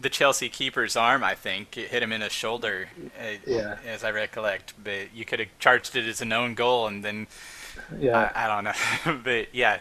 [0.00, 1.22] the Chelsea keeper's arm.
[1.22, 2.88] I think it hit him in the shoulder,
[3.20, 3.76] uh, Yeah.
[3.86, 4.72] as I recollect.
[4.82, 7.26] But you could have charged it as a known goal, and then
[7.98, 8.32] Yeah.
[8.34, 9.20] I, I don't know.
[9.22, 9.78] but yeah,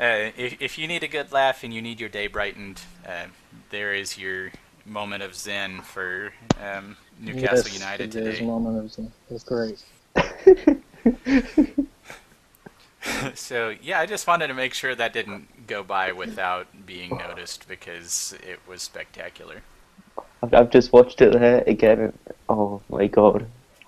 [0.00, 3.26] uh, if if you need a good laugh and you need your day brightened, uh,
[3.70, 4.50] there is your
[4.84, 8.46] moment of zen for um, Newcastle yes, United it is a today.
[8.46, 9.12] moment of zen.
[9.30, 9.80] It's great.
[13.34, 17.68] so yeah, I just wanted to make sure that didn't go by without being noticed
[17.68, 19.62] because it was spectacular.
[20.42, 22.00] I've, I've just watched it there again.
[22.00, 22.18] And,
[22.48, 23.46] oh my god!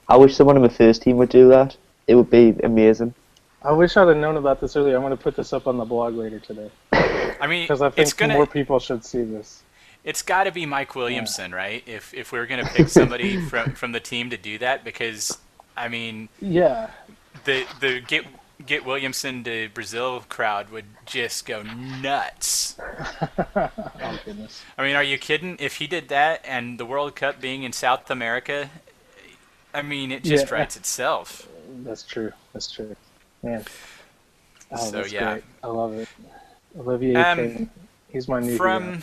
[0.08, 1.76] I wish someone in the first team would do that.
[2.06, 3.14] It would be amazing.
[3.62, 4.96] I wish I'd have known about this earlier.
[4.96, 6.68] I'm going to put this up on the blog later today
[7.42, 9.64] I mean, because I it's think gonna more people should see this.
[10.04, 11.82] It's got to be Mike Williamson, right?
[11.86, 15.38] If if we are gonna pick somebody from from the team to do that, because
[15.76, 16.90] I mean, Yeah.
[17.44, 18.24] the the get
[18.64, 22.76] get Williamson to Brazil crowd would just go nuts.
[23.56, 24.62] oh goodness.
[24.78, 25.56] I mean, are you kidding?
[25.58, 28.70] If he did that, and the World Cup being in South America,
[29.74, 30.54] I mean, it just Yeah.
[30.54, 31.48] writes itself.
[31.84, 32.32] That's true.
[32.52, 32.94] That's true.
[33.42, 33.64] Man.
[34.70, 35.32] Oh, So, that's yeah.
[35.34, 35.44] great.
[35.62, 36.08] I love it.
[36.78, 37.70] Olivier Um,
[38.08, 39.02] He's my new from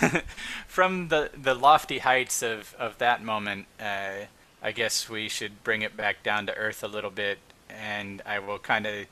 [0.66, 4.26] from the the lofty heights of of that moment uh,
[4.62, 7.38] i guess we should bring it back down to earth a little bit
[7.70, 9.06] and i will kind of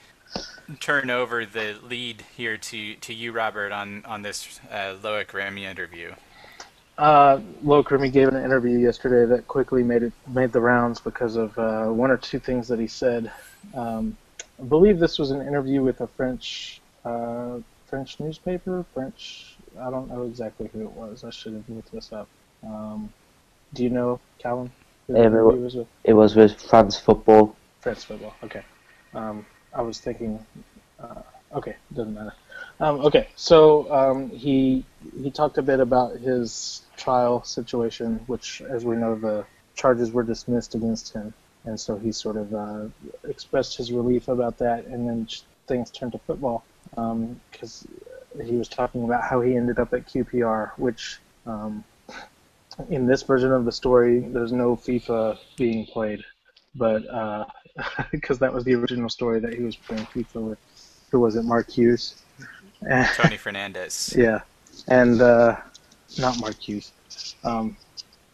[0.81, 5.65] turn over the lead here to to you robert on on this uh, loic remy
[5.65, 6.13] interview
[6.99, 11.37] Uh, Loic Remy gave an interview yesterday that quickly made it made the rounds because
[11.37, 13.31] of uh, one or two things that he said.
[13.75, 14.17] Um,
[14.59, 18.85] I believe this was an interview with a French uh, French newspaper.
[18.95, 19.57] French.
[19.79, 21.23] I don't know exactly who it was.
[21.23, 22.29] I should have looked this up.
[22.65, 23.13] Um,
[23.75, 24.71] do you know, Callum?
[25.09, 25.87] Um, it was with?
[26.05, 27.55] It was with France football.
[27.81, 28.35] France football.
[28.43, 28.63] Okay.
[29.15, 30.45] Um, I was thinking.
[30.99, 31.23] Uh,
[31.55, 32.33] okay, doesn't matter.
[32.81, 34.85] Um, okay, so um, he
[35.23, 40.23] he talked a bit about his trial situation, which, as we know, the charges were
[40.23, 41.33] dismissed against him,
[41.65, 42.85] and so he sort of uh,
[43.29, 45.29] expressed his relief about that, and then
[45.67, 46.65] things turned to football
[47.51, 47.87] because
[48.45, 51.19] he was talking about how he ended up at QPR, which.
[51.47, 51.85] Um,
[52.89, 56.23] in this version of the story, there's no FIFA being played,
[56.75, 57.03] but
[58.11, 60.59] because that was the original story that he was playing FIFA with.
[61.11, 61.45] Who was it?
[61.45, 62.23] Mark Hughes.
[62.83, 64.41] tony fernandes yeah,
[64.89, 65.57] and uh,
[66.19, 66.93] not Mark Hughes.
[67.45, 67.77] Um,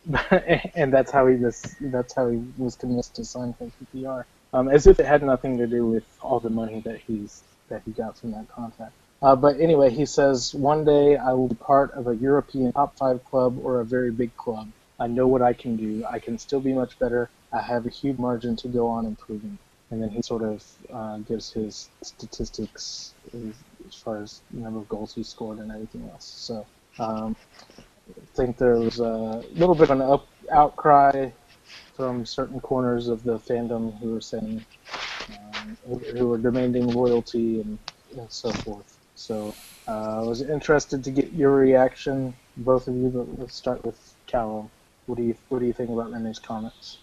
[0.74, 1.76] and that's how he was.
[1.80, 4.24] That's how he was convinced to sign for QPR.
[4.54, 7.82] Um, as if it had nothing to do with all the money that he's that
[7.84, 8.92] he got from that contract.
[9.22, 12.96] Uh, but anyway, he says, one day I will be part of a European top
[12.98, 14.70] five club or a very big club.
[15.00, 16.04] I know what I can do.
[16.10, 17.30] I can still be much better.
[17.52, 19.58] I have a huge margin to go on improving.
[19.90, 25.14] And then he sort of uh, gives his statistics as, far as number of goals
[25.14, 26.24] he scored and everything else.
[26.26, 26.66] So
[27.00, 27.36] um,
[28.10, 31.30] I think there was a little bit of an up, outcry
[31.96, 34.64] from certain corners of the fandom who were saying,
[35.30, 37.78] um, who, who were demanding loyalty and,
[38.18, 38.91] and so forth.
[39.22, 39.54] So
[39.86, 43.08] uh, I was interested to get your reaction, both of you.
[43.08, 44.68] But let's start with Callum.
[45.06, 46.98] What do you What do you think about Remy's comments?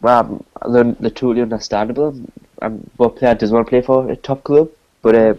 [0.00, 2.14] Well, they're, they're totally understandable.
[2.62, 4.70] Um, what player does want to play for a top club,
[5.02, 5.34] but uh,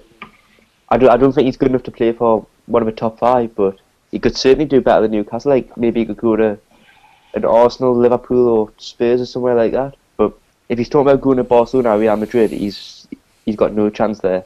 [0.89, 1.09] I don't.
[1.09, 3.55] I don't think he's good enough to play for one of the top five.
[3.55, 3.79] But
[4.11, 5.51] he could certainly do better than Newcastle.
[5.51, 6.59] Like maybe he could go to
[7.35, 9.95] an Arsenal, Liverpool, or Spurs or somewhere like that.
[10.17, 10.33] But
[10.67, 13.07] if he's talking about going to Barcelona or Real Madrid, he's
[13.45, 14.43] he's got no chance there.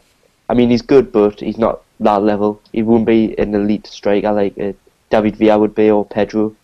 [0.50, 2.62] I mean, he's good, but he's not that level.
[2.72, 4.74] He wouldn't be an elite striker like uh,
[5.10, 6.56] David Villa would be or Pedro.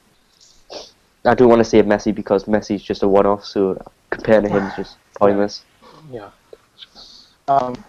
[1.25, 4.63] I don't want to say Messi because Messi's just a one-off, so comparing to him
[4.65, 5.63] is just pointless.
[6.11, 6.29] Yeah.
[7.47, 7.83] Um,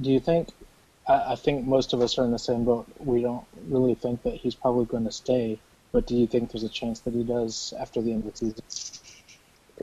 [0.00, 0.48] do you think?
[1.08, 2.86] I, I think most of us are in the same boat.
[2.98, 5.58] We don't really think that he's probably going to stay.
[5.92, 8.36] But do you think there's a chance that he does after the end of the
[8.36, 8.64] season?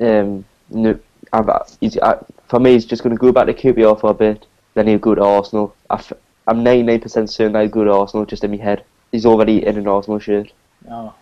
[0.01, 0.99] Um, no,
[1.31, 2.17] I've, I,
[2.49, 4.99] for me, he's just going to go back to QPR for a bit, then he'll
[4.99, 5.75] go to Arsenal.
[5.89, 6.13] I f-
[6.47, 8.83] I'm 99% certain he'll go to Arsenal just in my head.
[9.11, 10.51] He's already in an Arsenal shirt.
[10.89, 11.13] Oh,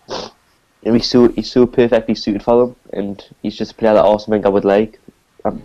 [0.84, 4.06] And he's so he's so perfectly suited for them, and he's just a player that
[4.06, 5.00] Arsene Wenger would like.
[5.46, 5.62] Um,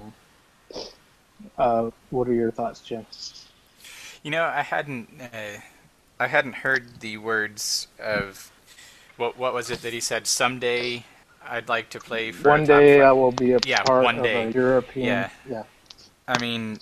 [1.59, 3.07] uh, what are your thoughts, Jim?
[4.23, 5.61] You know, I hadn't, uh,
[6.19, 8.51] I hadn't heard the words of
[9.17, 10.27] what what was it that he said?
[10.27, 11.05] Someday,
[11.47, 12.49] I'd like to play for.
[12.51, 13.03] One top day.
[13.03, 14.47] I will be a Yeah, part one of day.
[14.49, 15.07] a European.
[15.07, 15.31] Yeah.
[15.49, 15.63] yeah.
[16.27, 16.79] I mean,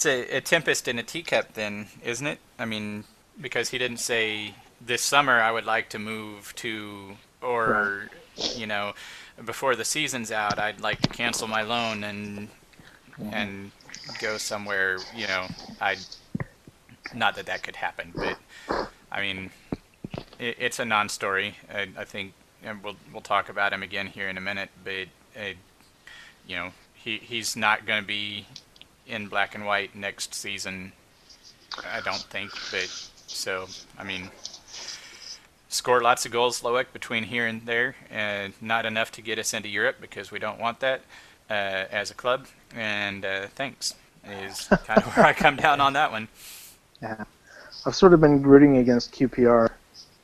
[0.00, 2.38] it's a, a tempest in a teacup, then, isn't it?
[2.58, 3.04] I mean,
[3.38, 8.08] because he didn't say this summer I would like to move to, or
[8.54, 8.94] you know,
[9.44, 12.48] before the season's out, I'd like to cancel my loan and
[13.30, 13.72] and
[14.20, 14.96] go somewhere.
[15.14, 15.48] You know,
[15.82, 15.98] I'd
[17.14, 18.38] not that that could happen, but
[19.12, 19.50] I mean,
[20.38, 21.56] it, it's a non-story.
[21.70, 22.32] I, I think,
[22.62, 25.08] and we'll we'll talk about him again here in a minute, but.
[25.38, 25.52] Uh,
[26.46, 28.44] you know, he he's not going to be
[29.10, 30.92] in black and white next season.
[31.92, 32.88] I don't think, but
[33.26, 33.66] so
[33.98, 34.30] I mean,
[35.68, 39.54] score lots of goals, Loic, between here and there, and not enough to get us
[39.54, 41.02] into Europe because we don't want that
[41.48, 42.46] uh, as a club.
[42.74, 43.94] And uh, thanks
[44.24, 46.28] is kind of where I come down on that one.
[47.02, 47.24] Yeah,
[47.86, 49.70] I've sort of been rooting against QPR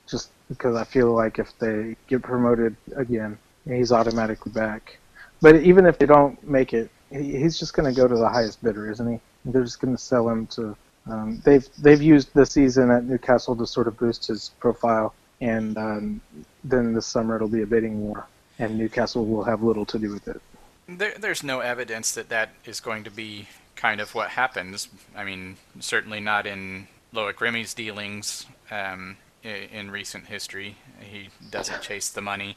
[0.06, 4.98] just because I feel like if they get promoted again, he's automatically back.
[5.40, 8.28] But even if they don't make it, he, he's just going to go to the
[8.28, 9.20] highest bidder, isn't he?
[9.44, 10.76] They're just going to sell him to.
[11.08, 15.78] Um, they've they've used the season at Newcastle to sort of boost his profile, and
[15.78, 16.20] um,
[16.64, 18.26] then this summer it'll be a bidding war,
[18.58, 20.40] and Newcastle will have little to do with it.
[20.88, 24.88] There, there's no evidence that that is going to be kind of what happens.
[25.14, 30.76] I mean, certainly not in Loic Remy's dealings um, in, in recent history.
[31.00, 32.56] He doesn't chase the money.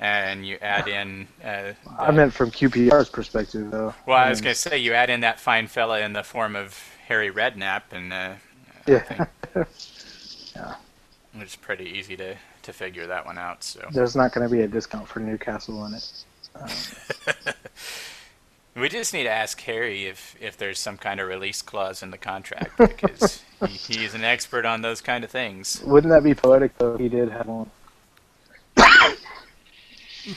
[0.00, 1.28] And you add in.
[1.44, 3.94] Uh, I meant from QPR's perspective, though.
[4.06, 6.24] well, I was mean, going to say, you add in that fine fella in the
[6.24, 6.76] form of
[7.06, 8.32] Harry Redknapp, and uh,
[8.86, 9.26] Yeah.
[10.56, 10.74] yeah.
[11.36, 13.62] it's pretty easy to, to figure that one out.
[13.62, 16.24] So There's not going to be a discount for Newcastle in it.
[16.54, 16.68] Um,
[18.76, 22.10] we just need to ask Harry if, if there's some kind of release clause in
[22.10, 25.80] the contract because he, he's an expert on those kind of things.
[25.84, 26.94] wouldn't that be poetic though?
[26.94, 27.70] if He did have one.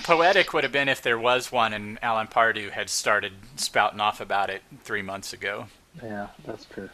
[0.04, 4.19] Poetic would have been if there was one and Alan Pardew had started spouting off
[4.19, 5.67] about it three months ago.
[6.04, 6.89] Yeah, that's true.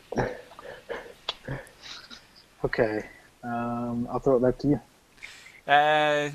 [2.63, 3.05] Okay,
[3.43, 4.81] um, I'll throw it back to you.
[5.71, 6.29] Uh,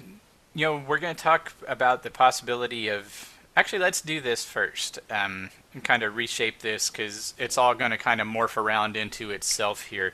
[0.55, 3.33] you know, we're going to talk about the possibility of.
[3.57, 7.91] Actually, let's do this first um, and kind of reshape this because it's all going
[7.91, 10.13] to kind of morph around into itself here.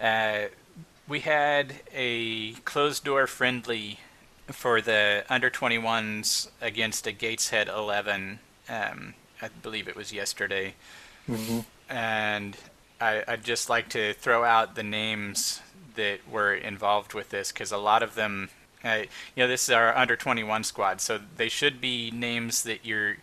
[0.00, 0.46] Uh,
[1.08, 4.00] we had a closed door friendly
[4.48, 8.38] for the under 21s against a Gateshead 11.
[8.68, 10.74] Um, I believe it was yesterday.
[11.26, 12.56] hmm and
[13.00, 15.60] I, I'd just like to throw out the names
[15.94, 18.48] that were involved with this because a lot of them,
[18.84, 19.02] uh,
[19.34, 23.18] you know, this is our under 21 squad, so they should be names that you're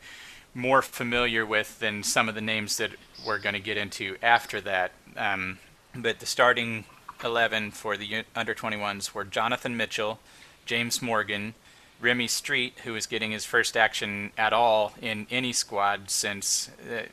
[0.53, 2.91] more familiar with than some of the names that
[3.25, 4.91] we're going to get into after that.
[5.17, 5.59] Um,
[5.95, 6.85] but the starting
[7.23, 10.19] 11 for the under 21s were Jonathan Mitchell,
[10.65, 11.53] James Morgan,
[12.01, 17.03] Remie Streete, who is getting his first action at all in any squad since uh,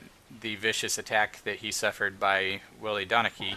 [0.40, 3.56] the vicious attack that he suffered by Willie Donachie.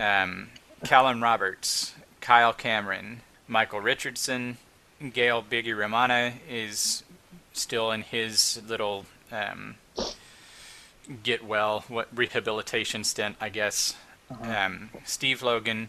[0.00, 0.48] Um,
[0.84, 4.58] Callum Roberts, Kyle Cameron, Michael Richardson,
[5.12, 7.02] Gael Bigirimana is
[7.52, 9.76] still in his little um,
[11.22, 13.96] get well, what rehabilitation stint, I guess.
[14.30, 14.66] Uh-huh.
[14.66, 15.88] Um, Steve Logan,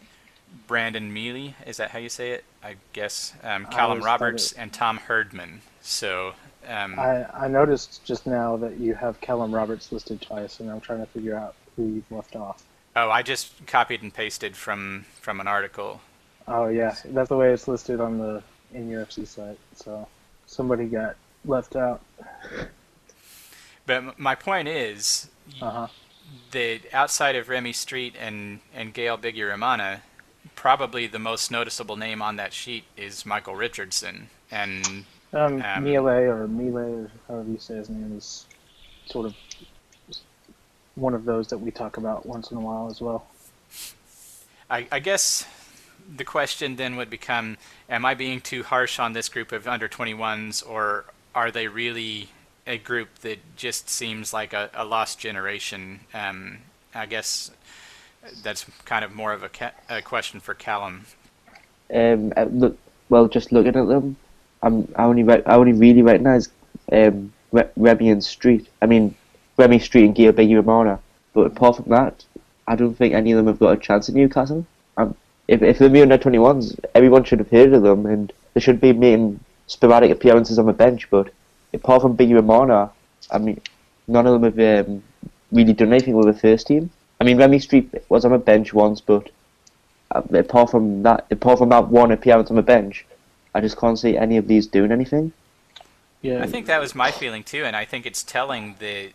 [0.67, 2.43] Brandon Miele, is that how you say it?
[2.63, 3.33] I guess.
[3.43, 5.59] Um, Callum thought Roberts and Tom Heardman.
[5.81, 6.33] So,
[6.67, 10.81] um, I, I noticed just now that you have Callum Roberts listed twice, and I'm
[10.81, 12.63] trying to figure out who you've left off.
[12.95, 16.01] oh, I just copied and pasted from from an article.
[16.47, 18.43] Oh yeah, that's the way it's listed on the
[18.75, 19.57] NUFC site.
[19.75, 20.07] So
[20.45, 22.01] somebody got left out.
[23.85, 25.29] But my point is
[25.62, 25.88] y- Uh huh.
[26.51, 30.01] that outside of Remie Streete and and Gael Bigirimana,
[30.56, 34.30] probably the most noticeable name on that sheet is Michael Richardson.
[34.52, 38.45] And Um, Um, Miele or Miele or however you say his name is
[39.06, 39.36] sort of
[40.95, 43.28] one of those that we talk about once in a while as well.
[44.69, 45.45] I, I guess
[46.15, 47.58] the question then would become:
[47.89, 52.30] Am I being too harsh on this group of under 21s, or are they really
[52.67, 56.02] a group that just seems like a, a lost generation?
[56.13, 56.60] Um,
[56.93, 57.52] I guess
[58.43, 61.05] that's kind of more of a, ca- a question for Callum.
[61.93, 62.77] Um, uh, look,
[63.10, 64.15] well, just looking at them,
[64.62, 66.49] I'm I only re- I only really recognise
[66.91, 68.67] um Re- Remy and Street.
[68.82, 69.15] I mean,
[69.58, 70.99] Remie Streete and Gael Bigirimana.
[71.34, 72.23] But apart from that,
[72.67, 74.65] I don't think any of them have got a chance at Newcastle.
[74.97, 75.15] Um,
[75.47, 78.82] if if they're under twenty ones, everyone should have heard of them, and they should
[78.82, 81.10] be making sporadic appearances on the bench.
[81.10, 81.32] But
[81.73, 82.91] apart from Bigirimana,
[83.32, 83.62] I mean,
[84.08, 85.03] none of them have um,
[85.51, 86.91] really done anything with the first team.
[87.19, 89.29] I mean, Remie Streete was on the bench once, but
[90.12, 93.05] uh, apart from that, apart from that one appearance on the bench,
[93.53, 95.34] I just can't see any of these doing anything.
[96.21, 99.12] Yeah, I think that was my feeling too, and I think it's telling that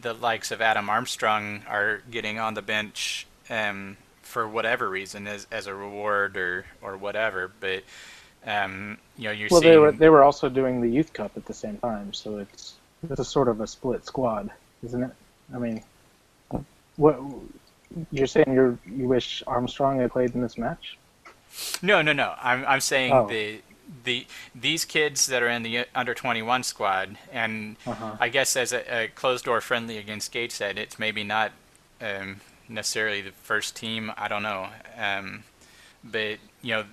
[0.00, 5.46] the likes of Adam Armstrong are getting on the bench um, for whatever reason, as
[5.50, 7.50] as a reward or or whatever.
[7.60, 7.84] But
[8.46, 11.32] um, you know, you're well, seeing they were they were also doing the youth cup
[11.36, 12.74] at the same time, so it's
[13.08, 14.50] it's a sort of a split squad,
[14.84, 15.10] isn't it?
[15.54, 15.82] I mean,
[16.96, 17.18] what
[18.10, 18.52] you're saying?
[18.52, 20.98] You you wish Armstrong had played in this match?
[21.82, 22.34] no, no, no.
[22.40, 23.26] I'm I'm saying Oh.
[23.28, 23.60] the
[24.04, 28.16] the these kids that are in the under 21 squad, and Uh-huh.
[28.18, 31.52] I guess as a, a closed door friendly against Gateshead, it's maybe not
[32.00, 34.12] um, necessarily the first team.
[34.16, 35.44] I don't know, um,
[36.02, 36.84] but you know,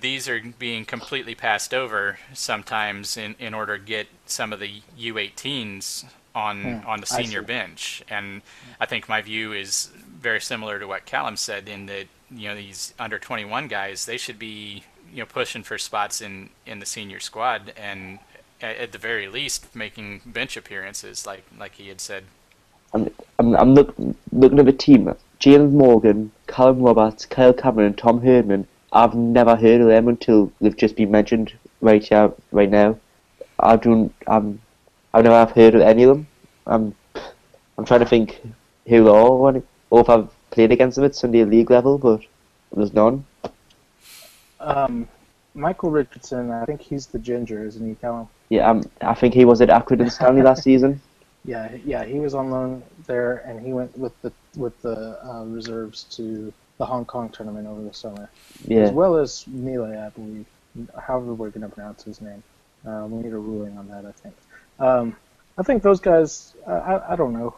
[0.00, 4.80] these are being completely passed over sometimes in, in order to get some of the
[4.98, 8.42] U18s on Hmm, on the senior bench, and
[8.80, 12.56] I think my view is very similar to what Callum said in that you know
[12.56, 14.82] these under 21 guys they should be
[15.12, 18.18] you know pushing for spots in in the senior squad and
[18.60, 22.24] at, at the very least making bench appearances like like he had said.
[22.92, 23.94] I'm I'm, I'm look,
[24.32, 25.14] looking at the team.
[25.38, 28.66] James Morgan, Callum Roberts, Kyle Cameron, and Tom Heardman.
[28.92, 32.98] I've never heard of them until they've just been mentioned right here, right now.
[33.58, 34.14] I don't.
[34.26, 34.60] I'm.
[35.14, 36.26] I've never heard of any of them.
[36.66, 36.94] I'm.
[37.78, 38.40] I'm trying to think
[38.86, 42.20] who they are, or or if I've played against them at Sunday League level, but
[42.74, 43.24] there's none.
[44.60, 45.08] Um,
[45.54, 48.28] Michael Richardson, I think he's the ginger, isn't he, Callum?
[48.48, 51.00] Yeah, um, I think he was at Accrington Stanley last season.
[51.44, 55.44] Yeah, yeah, he was on loan there, and he went with the with the uh,
[55.44, 58.28] reserves to the Hong Kong tournament over the summer,
[58.66, 58.80] Yeah.
[58.80, 60.46] as well as Mile, I believe.
[60.98, 62.42] However, we're going to pronounce his name.
[62.86, 64.34] Uh, we need a ruling on that, I think.
[64.78, 65.16] Um,
[65.56, 66.54] I think those guys.
[66.66, 67.54] I, I, I don't know.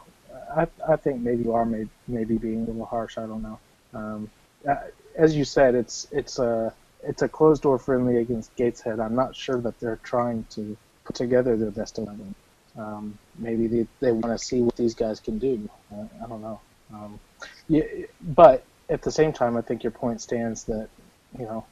[0.55, 3.17] I, I think maybe you are may, maybe being a little harsh.
[3.17, 3.59] I don't know.
[3.93, 4.29] Um,
[5.15, 8.99] as you said, it's it's a it's a closed door friendly against Gateshead.
[8.99, 12.35] I'm not sure that they're trying to put together their best eleven.
[12.77, 15.67] Um, maybe they, they want to see what these guys can do.
[15.91, 16.59] Uh, I don't know.
[16.93, 17.19] Um,
[17.67, 17.83] yeah,
[18.21, 20.87] but at the same time, I think your point stands that
[21.37, 21.65] you know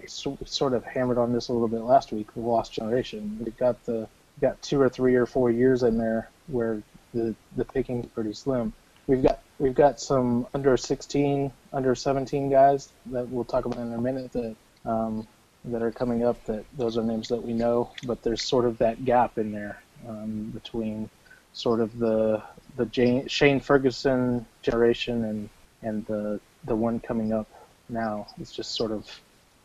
[0.00, 2.32] we so- sort of hammered on this a little bit last week.
[2.34, 3.38] The lost generation.
[3.42, 4.08] We've got the
[4.42, 6.82] got two or three or four years in there where
[7.14, 8.72] the the picking's pretty slim.
[9.06, 13.92] We've got we've got some under 16, under 17 guys that we'll talk about in
[13.92, 15.26] a minute that um,
[15.66, 16.44] that are coming up.
[16.46, 19.80] That those are names that we know, but there's sort of that gap in there
[20.08, 21.08] um, between
[21.52, 22.42] sort of the
[22.76, 25.48] the Jane, Shane Ferguson generation and
[25.82, 27.48] and the the one coming up
[27.88, 28.26] now.
[28.40, 29.08] It's just sort of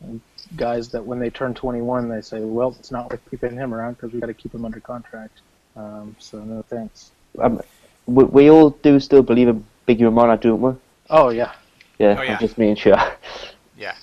[0.04, 0.20] um,
[0.56, 3.94] guys that when they turn 21, they say, well, it's not worth keeping him around
[3.94, 5.40] because we got to keep him under contract.
[5.76, 7.10] Um, so no thanks.
[7.40, 7.60] Um,
[8.06, 10.72] we, we all do still believe in Bigirimana, don't we?
[11.10, 11.52] Oh yeah,
[11.98, 12.32] Yeah, Oh, yeah.
[12.34, 12.96] I'm just making sure.
[13.78, 13.94] Yeah.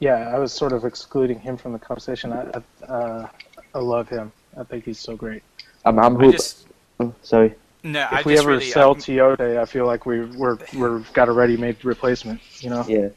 [0.00, 0.28] yeah.
[0.34, 2.30] I was sort of excluding him from the conversation.
[2.32, 3.28] I I, uh,
[3.74, 4.30] I love him.
[4.58, 5.42] I think he's so great.
[5.86, 6.32] I'm, I'm I hoping.
[6.32, 6.66] just
[7.00, 7.54] oh, sorry.
[7.82, 8.02] no.
[8.04, 10.98] If I we just ever really, sell I'm- Tioté, I feel like we we're we're
[11.14, 12.38] got a ready-made replacement.
[12.62, 12.84] You know.
[12.86, 13.08] Yeah.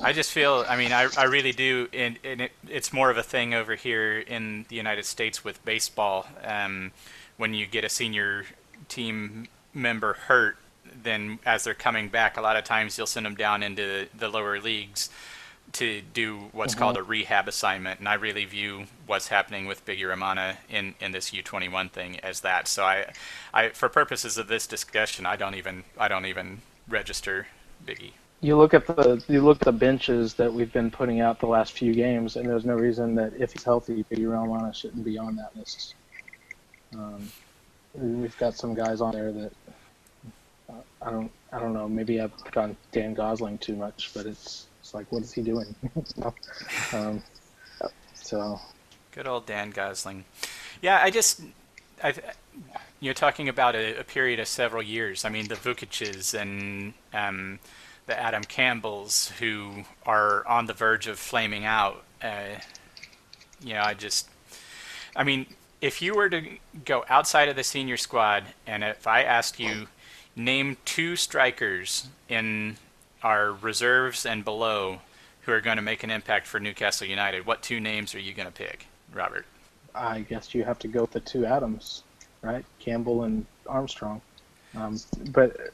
[0.00, 3.16] I just feel, I mean, I, I really do, and, and it, it's more of
[3.16, 6.26] a thing over here in the United States with baseball.
[6.44, 6.92] Um,
[7.36, 8.44] when you get a senior
[8.88, 10.56] team member hurt,
[11.02, 14.28] then as they're coming back, a lot of times you'll send them down into the
[14.28, 15.10] lower leagues
[15.72, 17.98] to do what's called a rehab assignment.
[17.98, 22.68] And I really view what's happening with Bigirimana in, in this U21 thing as that.
[22.68, 23.12] So I,
[23.52, 27.48] I, for purposes of this discussion, I don't even, I don't even register
[27.84, 28.12] Biggie.
[28.40, 31.46] You look at the you look at the benches that we've been putting out the
[31.46, 35.34] last few games, and there's no reason that if he's healthy, Bigirimana shouldn't be on
[35.36, 35.94] that list.
[36.94, 37.28] Um,
[37.94, 39.52] we've got some guys on there that
[40.70, 40.72] uh,
[41.02, 41.88] I don't I don't know.
[41.88, 45.42] Maybe I've picked on Dan Gosling too much, but it's it's like what is he
[45.42, 45.74] doing?
[46.92, 47.22] Um,
[48.14, 48.58] so
[49.18, 50.24] Good old Dan Gosling.
[50.80, 51.40] Yeah, I just,
[52.04, 52.14] I,
[53.00, 55.24] you're talking about a, a period of several years.
[55.24, 57.58] I mean, the Vuckic's and um,
[58.08, 62.02] the Adam Campbells who are on the verge of flaming out.
[62.20, 62.56] Uh,
[63.62, 64.28] you know, I just,
[65.14, 65.46] I mean,
[65.80, 66.42] if you were to
[66.84, 69.86] go outside of the senior squad, and if I asked you,
[70.34, 72.78] name two strikers in
[73.22, 75.00] our reserves and below
[75.42, 78.32] who are going to make an impact for Newcastle United, what two names are you
[78.32, 79.44] going to pick, Robert?
[79.94, 82.04] I guess you have to go with the two Adams,
[82.42, 82.64] right?
[82.78, 84.20] Campbell and Armstrong.
[84.76, 84.98] Um,
[85.30, 85.72] but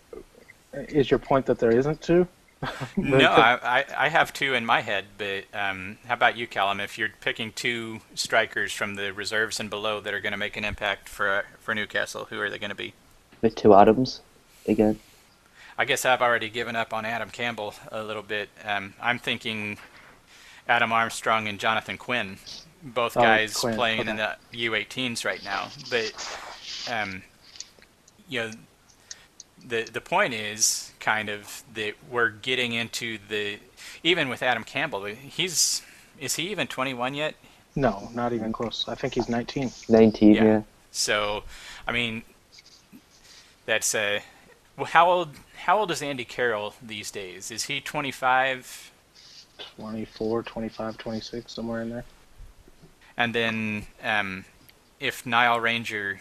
[0.89, 2.27] is your point that there isn't two?
[2.97, 6.81] No, I, I, I have two in my head, but um, how about you, Callum?
[6.81, 10.57] If you're picking two strikers from the reserves and below that are going to make
[10.57, 12.95] an impact for for Newcastle, who are they going to be?
[13.43, 14.23] With two Adams
[14.67, 14.99] again.
[15.77, 18.49] I guess I've already given up on Adam Campbell a little bit.
[18.65, 19.77] Um, I'm thinking
[20.69, 22.39] Adam Armstrong and Jonathan Quinn,
[22.83, 25.69] both Oh, guys Quinn, playing in the U18s right now.
[25.91, 26.13] But
[26.91, 27.23] um,
[28.29, 28.51] you know,
[29.67, 33.59] the the point is kind of that we're getting into the
[34.03, 35.05] even with Adam Campbell.
[35.05, 35.83] He's
[36.19, 37.35] is he even 21 yet?
[37.77, 38.85] No, not even close.
[38.87, 39.71] I think he's 19.
[39.89, 40.45] 19, Yeah.
[40.45, 40.63] yeah.
[40.93, 41.43] So,
[41.89, 42.23] I mean,
[43.67, 44.21] that's uh,
[44.77, 45.31] well, how old?
[45.65, 47.51] How old is Andy Carroll these days?
[47.51, 48.93] Is he 25?
[49.77, 52.05] 24, 25, 26, somewhere in there.
[53.17, 54.45] And then, um,
[55.01, 56.21] if Nile Ranger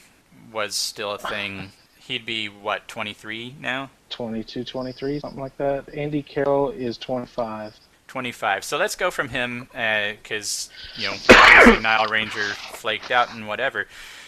[0.52, 1.72] was still a thing,
[2.08, 3.90] he'd be what 23 now?
[4.10, 5.94] 22, 23, something like that.
[5.94, 7.76] Andy Carroll is 25.
[8.08, 8.64] 25.
[8.64, 13.48] So let's go from him uh, because you know obviously Nile Ranger flaked out and
[13.48, 13.88] whatever.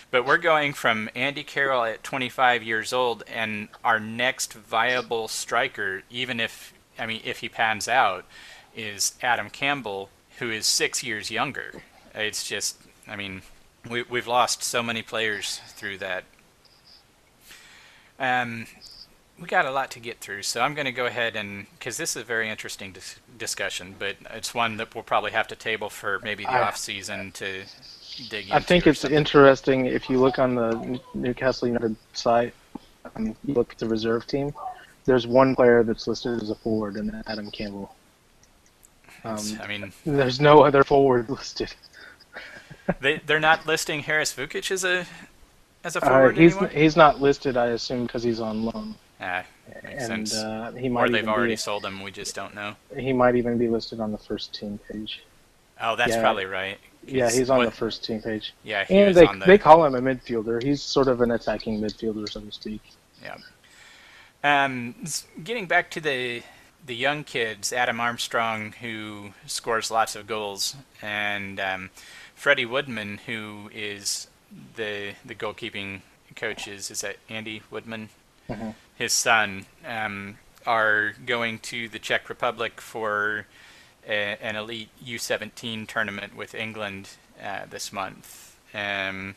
[0.10, 6.04] But we're going from Andy Carroll at 25 years old, and our next viable striker,
[6.10, 8.26] even if I mean if he pans out,
[8.76, 10.10] is Adam Campbell,
[10.40, 11.84] who is six years younger.
[12.16, 13.44] It's just I mean
[13.88, 16.24] we we've lost so many players through that.
[18.20, 18.68] Um,
[19.40, 21.98] we got a lot to get through, so I'm going to go ahead and because
[21.98, 25.56] this is a very interesting dis- discussion, but it's one that we'll probably have to
[25.56, 27.64] table for maybe the I- off season to
[28.30, 28.56] dig into.
[28.56, 29.18] I think it's something.
[29.18, 32.54] interesting if you look on the Newcastle United site,
[33.16, 34.54] um, you look at the reserve team.
[35.04, 37.94] There's one player that's listed as a forward, and that's Adam Campbell.
[39.26, 41.74] Um, I mean, there's no other forward listed.
[43.02, 45.06] they they're not listing Haris Vuckic as a
[45.86, 46.70] as a Uh, he's anymore?
[46.70, 49.44] he's not listed, I assume, because he's on loan, Ah,
[49.84, 50.36] makes and sense.
[50.36, 52.02] uh, he or they've already be, sold him.
[52.04, 52.76] We just don't know.
[52.98, 55.24] he might even be listed on the first team page.
[55.80, 56.22] Oh, that's Yeah.
[56.22, 56.80] probably right.
[57.06, 59.46] Yeah, he's on what- the first team page, Yeah, he and they on the.
[59.46, 60.62] they call him a midfielder.
[60.64, 62.82] He's sort of an attacking midfielder, so to speak.
[63.22, 63.38] Yeah.
[64.44, 64.96] Um,
[65.44, 66.44] getting back to the
[66.86, 71.90] the young kids, Adam Armstrong, who scores lots of goals, and um,
[72.36, 74.28] Freddie Woodman, who is
[74.76, 76.02] the the goalkeeping
[76.36, 76.68] coach.
[76.68, 78.10] Is is that Andy Woodman?
[78.50, 78.76] Mhm.
[78.96, 83.48] His son um, are going to the Czech Republic for
[84.08, 87.10] a, an elite U17 tournament with England
[87.44, 88.56] uh, this month.
[88.74, 89.36] Um,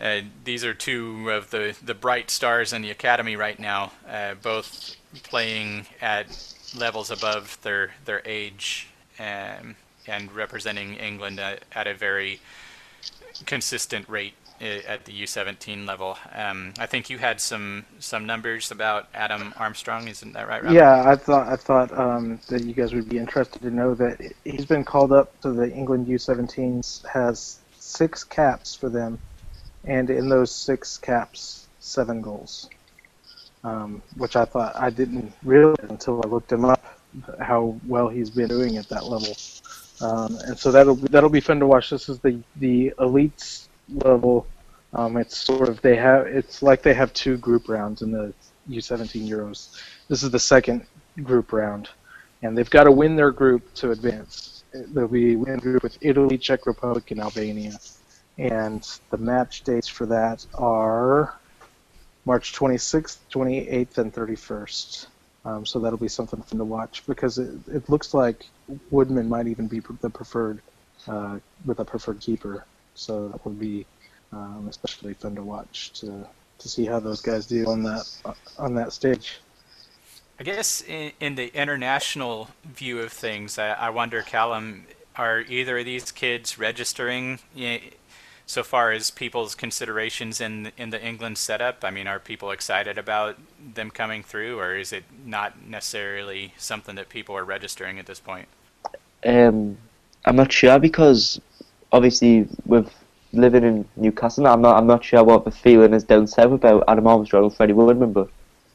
[0.00, 4.34] uh, these are two of the, the bright stars in the academy right now, uh,
[4.34, 6.26] both playing at
[6.76, 9.74] levels above their their age um,
[10.06, 12.40] and representing England at, at a very
[13.46, 16.18] consistent rate at the U17 level.
[16.34, 20.62] Um, I think you had some some numbers about Adam Armstrong, isn't that right?
[20.62, 20.72] Rob?
[20.72, 24.32] Yeah, I thought I thought um, that you guys would be interested to know that
[24.44, 29.18] he's been called up to the England U17s, has six caps for them,
[29.84, 32.68] and in those six caps, seven goals.
[33.64, 36.80] Um, which I thought I didn't realize until I looked him up
[37.40, 39.36] how well he's been doing at that level.
[40.00, 41.90] Um, and so that'll be, that'll be fun to watch.
[41.90, 44.46] This is the the elites level.
[44.92, 48.32] Um, it's sort of they have it's like they have two group rounds in the
[48.70, 49.80] U17 Euros.
[50.08, 50.86] This is the second
[51.22, 51.88] group round,
[52.42, 54.62] and they've got to win their group to advance.
[54.72, 57.78] They'll be win group with Italy, Czech Republic, and Albania.
[58.36, 61.34] And the match dates for that are
[62.24, 65.06] March 26th, 28th, and 31st.
[65.44, 68.44] Um, so that'll be something fun to watch because it, it looks like
[68.90, 70.60] Woodman might even be the preferred
[71.06, 72.64] uh, with a preferred keeper.
[72.94, 73.86] So that would be
[74.32, 76.26] um, especially fun to watch to
[76.58, 78.06] to see how those guys do on that
[78.58, 79.38] on that stage.
[80.40, 85.78] I guess in, in the international view of things, I, I wonder, Callum, are either
[85.78, 87.90] of these kids registering y-
[88.46, 91.84] so far as people's considerations in in the England setup?
[91.84, 93.38] I mean, are people excited about
[93.74, 98.20] them coming through, or is it not necessarily something that people are registering at this
[98.20, 98.48] point?
[99.24, 99.76] Um,
[100.24, 101.40] I'm not sure because
[101.92, 102.92] obviously with
[103.32, 106.84] living in Newcastle, I'm not I'm not sure what the feeling is down south about
[106.88, 108.28] Adam Armstrong and Freddie Woodman, but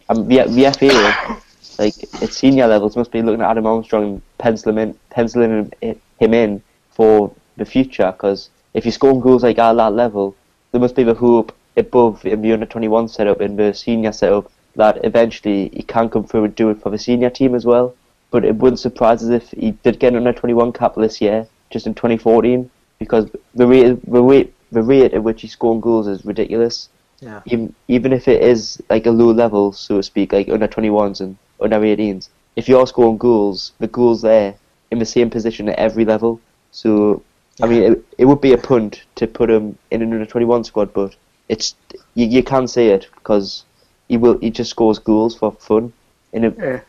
[0.10, 1.42] um, the the FA
[1.80, 6.34] like at senior levels must be looking at Adam Armstrong and penciling in, penciling him,
[6.34, 10.36] in for the future because if you're scoring goals like at that level,
[10.72, 14.52] there must be the hope above in the under 21 setup in the senior setup
[14.76, 17.96] that eventually he can come through and do it for the senior team as well.
[18.34, 21.46] But it wouldn't surprise us if he did get an under 21 cap this year,
[21.70, 22.68] just in 2014,
[22.98, 26.90] because the rate, the rate, the rate at which he's scoring goals is ridiculous.
[27.20, 27.42] Yeah.
[27.46, 31.22] Even, even if it is like a low level, so to speak, like under 21s
[31.22, 34.56] and under 18s, if you're scoring goals, the goals there
[34.90, 36.42] in the same position at every level.
[36.72, 37.22] So,
[37.62, 40.64] I mean, it, it would be a punt to put him in an under 21
[40.64, 41.16] squad, but
[41.50, 41.76] it's
[42.16, 43.64] you, you can say it because
[44.08, 45.94] he will he just scores goals for fun.
[46.34, 46.80] And it, Yeah.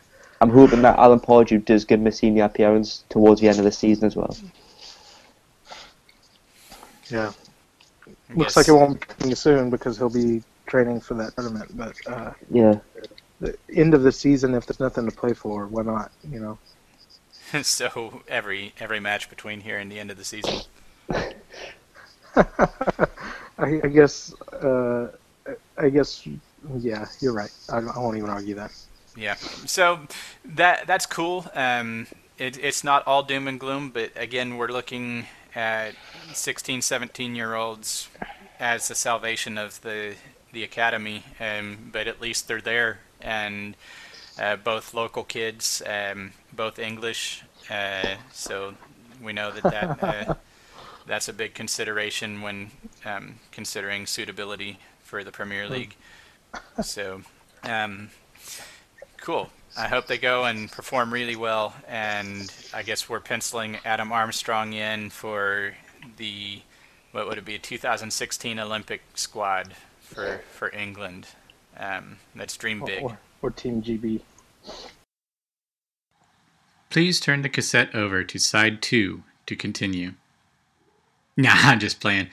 [0.41, 3.63] I'm hoping that Alan Pardew does give him a senior appearance towards the end of
[3.65, 4.35] the season as well.
[7.09, 7.31] Yeah.
[8.07, 11.35] I Looks guess- like it won't be coming soon because he'll be training for that
[11.35, 11.75] tournament.
[11.77, 12.79] But uh, Yeah,
[13.39, 16.11] the end of the season, if there's nothing to play for, why not?
[16.29, 16.57] You know.
[17.63, 20.61] so every every match between here and the end of the season.
[22.35, 24.33] I, I guess.
[24.51, 25.11] Uh,
[25.77, 26.27] I guess.
[26.79, 27.51] Yeah, you're right.
[27.71, 28.71] I, I won't even argue that.
[29.15, 29.35] Yeah.
[29.35, 29.99] So
[30.43, 31.45] that that's cool.
[31.53, 32.07] Um,
[32.37, 35.95] it, it's not all doom and gloom, but again, we're looking at
[36.33, 38.09] 16, 17 year olds
[38.59, 40.15] as the salvation of the
[40.51, 41.23] the academy.
[41.39, 43.75] Um, but at least they're there, and
[44.39, 47.43] uh, both local kids, um, both English.
[47.69, 48.75] Uh, so
[49.21, 50.03] we know that that.
[50.03, 50.33] Uh,
[51.07, 52.71] That's a big consideration when
[53.05, 55.95] um, considering suitability for the Premier League.
[56.81, 57.21] So,
[57.63, 58.09] um,
[59.25, 59.49] Cool.
[59.75, 61.73] I hope they go and perform really well.
[61.87, 65.73] And I guess we're penciling Adam Armstrong in for
[66.17, 66.61] the
[67.11, 71.25] what would it be a 2016 Olympic squad for for England.
[71.75, 73.01] Um, let's dream big.
[73.01, 74.21] Or, or Team GB.
[76.91, 80.13] Please turn the cassette over to side two to continue.
[81.37, 82.29] Nah, I'm just playing.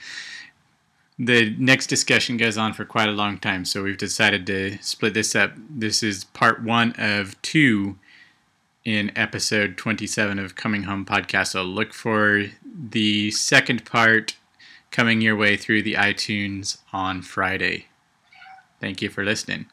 [1.19, 5.13] The next discussion goes on for quite a long time, so we've decided to split
[5.13, 5.53] this up.
[5.69, 7.97] This is part one of two
[8.83, 11.49] in episode 27 of Coming Home Podcast.
[11.49, 14.35] So look for the second part
[14.91, 17.87] coming your way through the iTunes on Friday.
[18.81, 19.67] Thank you for listening.